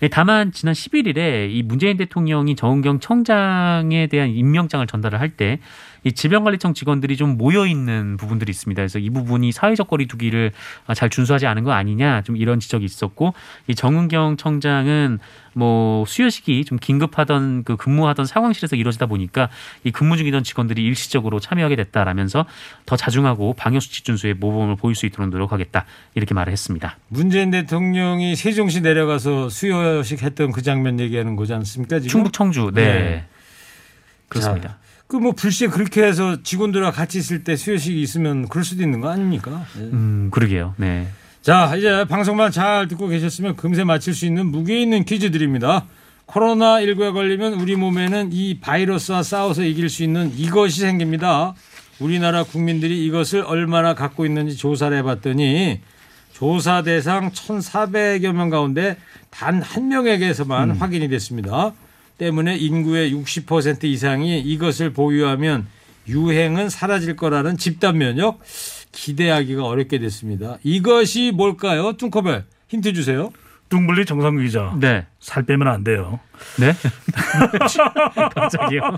네, 0.00 0.08
다만 0.08 0.52
지난 0.52 0.74
11일에 0.74 1.50
이 1.50 1.62
문재인 1.62 1.96
대통령이 1.96 2.54
정은경 2.54 3.00
청장에 3.00 4.08
대한 4.08 4.30
임명장을 4.30 4.86
전달을 4.86 5.20
할 5.20 5.30
때 5.36 5.58
이 6.06 6.12
질병관리청 6.12 6.72
직원들이 6.72 7.16
좀 7.16 7.36
모여 7.36 7.66
있는 7.66 8.16
부분들이 8.16 8.50
있습니다. 8.50 8.80
그래서 8.80 9.00
이 9.00 9.10
부분이 9.10 9.50
사회적 9.50 9.88
거리두기를 9.88 10.52
아, 10.86 10.94
잘 10.94 11.10
준수하지 11.10 11.48
않은 11.48 11.64
거 11.64 11.72
아니냐 11.72 12.22
좀 12.22 12.36
이런 12.36 12.60
지적이 12.60 12.84
있었고 12.84 13.34
이 13.66 13.74
정은경 13.74 14.36
청장은 14.36 15.18
뭐 15.54 16.04
수요식이 16.06 16.64
좀 16.64 16.78
긴급하던 16.78 17.64
그 17.64 17.76
근무하던 17.76 18.24
상황실에서 18.24 18.76
이루어지다 18.76 19.06
보니까 19.06 19.48
이 19.82 19.90
근무 19.90 20.16
중이던 20.16 20.44
직원들이 20.44 20.84
일시적으로 20.84 21.40
참여하게 21.40 21.74
됐다라면서 21.74 22.46
더 22.84 22.94
자중하고 22.94 23.54
방역 23.54 23.80
수칙 23.80 24.04
준수에 24.04 24.34
모범을 24.34 24.76
보일 24.76 24.94
수 24.94 25.06
있도록 25.06 25.28
노력하겠다 25.30 25.86
이렇게 26.14 26.34
말을 26.34 26.52
했습니다. 26.52 26.98
문재인 27.08 27.50
대통령이 27.50 28.36
세종시 28.36 28.80
내려가서 28.80 29.48
수요식 29.48 30.22
했던 30.22 30.52
그 30.52 30.62
장면 30.62 31.00
얘기하는 31.00 31.34
거지 31.34 31.52
않습니까 31.52 31.98
지금? 31.98 32.10
충북 32.10 32.32
청주 32.32 32.70
네, 32.72 32.84
네. 32.84 33.24
그렇습니다. 34.28 34.78
그 35.06 35.16
뭐 35.18 35.32
불시에 35.32 35.68
그렇게 35.68 36.02
해서 36.02 36.42
직원들과 36.42 36.90
같이 36.90 37.18
있을 37.18 37.44
때 37.44 37.54
수요식이 37.56 38.00
있으면 38.02 38.48
그럴 38.48 38.64
수도 38.64 38.82
있는 38.82 39.00
거 39.00 39.08
아닙니까? 39.08 39.64
예. 39.78 39.82
음 39.82 40.28
그러게요. 40.32 40.74
네. 40.78 41.06
자, 41.42 41.74
이제 41.76 42.04
방송만 42.08 42.50
잘 42.50 42.88
듣고 42.88 43.06
계셨으면 43.06 43.54
금세 43.54 43.84
맞힐 43.84 44.14
수 44.14 44.26
있는 44.26 44.46
무게 44.46 44.80
있는 44.80 45.04
퀴즈 45.04 45.30
드립니다. 45.30 45.86
코로나19에 46.26 47.12
걸리면 47.12 47.54
우리 47.54 47.76
몸에는 47.76 48.30
이 48.32 48.58
바이러스와 48.58 49.22
싸워서 49.22 49.62
이길 49.62 49.88
수 49.88 50.02
있는 50.02 50.32
이것이 50.36 50.80
생깁니다. 50.80 51.54
우리나라 52.00 52.42
국민들이 52.42 53.06
이것을 53.06 53.42
얼마나 53.46 53.94
갖고 53.94 54.26
있는지 54.26 54.56
조사를 54.56 54.96
해봤더니 54.98 55.80
조사 56.32 56.82
대상 56.82 57.30
1,400여 57.30 58.32
명 58.32 58.50
가운데 58.50 58.96
단 59.30 59.62
한 59.62 59.88
명에게서만 59.88 60.70
음. 60.70 60.76
확인이 60.76 61.08
됐습니다. 61.08 61.72
때문에 62.18 62.56
인구의 62.56 63.12
60% 63.14 63.84
이상이 63.84 64.40
이것을 64.40 64.92
보유하면 64.92 65.66
유행은 66.08 66.68
사라질 66.68 67.16
거라는 67.16 67.56
집단 67.56 67.98
면역 67.98 68.40
기대하기가 68.92 69.64
어렵게 69.64 69.98
됐습니다. 69.98 70.58
이것이 70.62 71.32
뭘까요? 71.34 71.92
뚱커벨 71.96 72.44
힌트 72.68 72.92
주세요. 72.92 73.30
뚱블리 73.68 74.04
정상규 74.06 74.42
기자. 74.42 74.76
네. 74.80 75.06
살 75.18 75.42
빼면 75.42 75.66
안 75.66 75.82
돼요. 75.82 76.20
네. 76.60 76.72
갑자기요? 78.34 78.96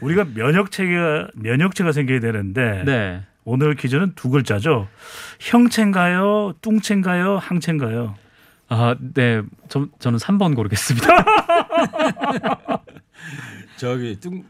우리가 0.00 0.26
면역체가 0.34 1.28
면역체가 1.34 1.92
생겨야 1.92 2.18
되는데 2.20 2.82
네. 2.84 3.22
오늘 3.44 3.76
퀴즈는 3.76 4.12
두 4.16 4.28
글자죠. 4.28 4.88
형체인가요? 5.38 6.54
뚱체인가요? 6.62 7.38
항체인가요? 7.38 8.16
아, 8.68 8.96
네. 9.14 9.42
저, 9.68 9.86
저는 9.98 10.18
3번 10.18 10.54
고르겠습니다. 10.56 11.06
저기 13.76 14.18
뚱, 14.18 14.44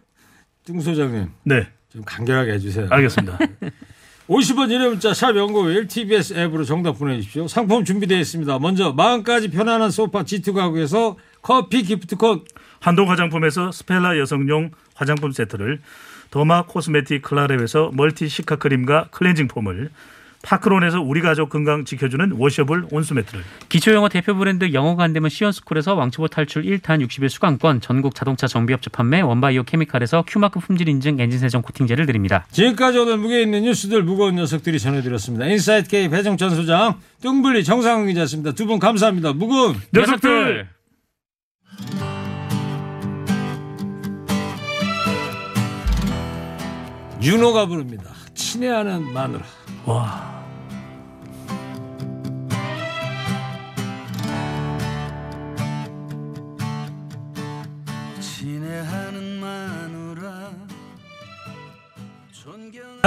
뚱 0.64 0.80
소장님 0.80 1.30
네, 1.44 1.68
좀 1.88 2.02
간결하게 2.04 2.52
해주세요. 2.52 2.88
알겠습니다. 2.90 3.38
50원 4.28 4.70
유료 4.72 4.90
문자 4.90 5.14
샵 5.14 5.36
연구일 5.36 5.86
TBS 5.86 6.34
앱으로 6.34 6.64
정답 6.64 6.98
보내주십시오. 6.98 7.46
상품 7.46 7.84
준비되어 7.84 8.18
있습니다. 8.18 8.58
먼저 8.58 8.92
마음까지 8.92 9.50
편안한 9.50 9.90
소파 9.90 10.24
G2 10.24 10.52
가구에서 10.52 11.16
커피 11.42 11.82
기프티콘 11.84 12.44
한동 12.80 13.08
화장품에서 13.10 13.70
스펠라 13.70 14.18
여성용 14.18 14.72
화장품 14.94 15.30
세트를 15.30 15.80
derma 16.30 16.66
cosmetic 16.66 17.22
클라랩에서 17.22 17.94
multi 17.94 18.28
cica 18.28 18.56
크림과 18.56 19.08
cleansing 19.12 19.46
foam을 19.46 19.90
파크론에서 20.46 21.00
우리 21.00 21.20
가족 21.20 21.50
건강 21.50 21.84
지켜주는 21.84 22.32
washable 22.38 22.86
온수 22.92 23.14
매트를 23.14 23.42
기초영어 23.68 24.08
대표 24.08 24.34
브랜드 24.36 24.72
영어가 24.72 25.02
안 25.02 25.12
되면 25.12 25.28
시원스쿨에서 25.28 25.94
왕초보 25.94 26.28
탈출 26.28 26.62
1탄 26.62 27.04
60일 27.04 27.28
수강권, 27.28 27.80
전국 27.80 28.14
자동차 28.14 28.46
정비업체 28.46 28.90
판매, 28.90 29.20
원바이오 29.20 29.64
케미칼에서 29.64 30.24
Q마크 30.26 30.60
품질 30.60 30.88
인증 30.88 31.18
엔진 31.18 31.40
세정 31.40 31.62
코팅제를 31.62 32.06
드립니다. 32.06 32.46
지금까지 32.52 32.98
오늘 32.98 33.18
무게 33.18 33.42
있는 33.42 33.62
뉴스들 33.62 34.04
무거운 34.04 34.36
녀석들이 34.36 34.78
전해드렸습니다. 34.78 35.46
인사이트 35.46 35.88
K 35.88 36.08
배종찬 36.08 36.50
소장 36.54 37.00
뚱블리 37.20 37.64
정상근 37.64 38.06
기자였습니다. 38.06 38.52
두 38.52 38.66
분 38.66 38.78
감사합니다. 38.78 39.32
무거운 39.32 39.76
녀석들 39.94 40.68
윤호가 47.22 47.66
부릅니다. 47.66 48.10
친애하는 48.34 49.12
마누라. 49.12 49.44
와 49.86 50.35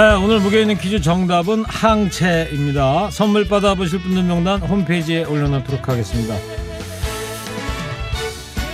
네, 0.00 0.14
오늘 0.14 0.40
무게 0.40 0.62
있는 0.62 0.78
퀴즈 0.78 0.98
정답은 1.02 1.62
항체입니다. 1.66 3.10
선물 3.10 3.46
받아보실 3.46 4.00
분들 4.00 4.22
명단 4.22 4.58
홈페이지에 4.62 5.24
올려놓도록 5.24 5.86
하겠습니다. 5.90 6.36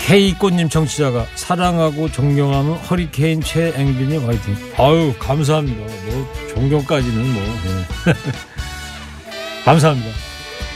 K꽃님 0.06 0.68
정치자가 0.68 1.26
사랑하고 1.34 2.12
존경하는 2.12 2.74
허리케인 2.74 3.40
최앵빈님 3.40 4.24
화이팅. 4.24 4.56
아유 4.78 5.12
감사합니다. 5.18 5.80
뭐 5.80 6.32
존경까지는 6.54 7.32
뭐 7.32 7.42
예. 7.42 8.12
감사합니다. 9.64 10.08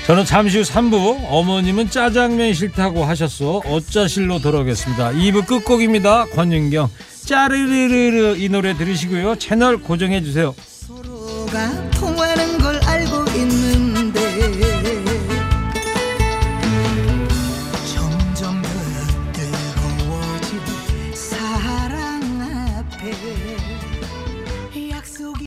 저는 0.08 0.24
잠시 0.24 0.58
후 0.58 0.64
3부 0.64 1.26
어머님은 1.28 1.90
짜장면 1.90 2.54
싫다고 2.54 3.04
하셨어 3.04 3.58
어짜실로 3.58 4.40
돌아오겠습니다. 4.40 5.12
2부 5.12 5.46
끝곡입니다. 5.46 6.24
권윤경 6.24 6.90
짜르르르르 7.30 8.38
이 8.38 8.48
노래 8.48 8.76
들으시고요. 8.76 9.36
채널 9.36 9.78
고정해 9.78 10.20
주세요. 10.20 10.52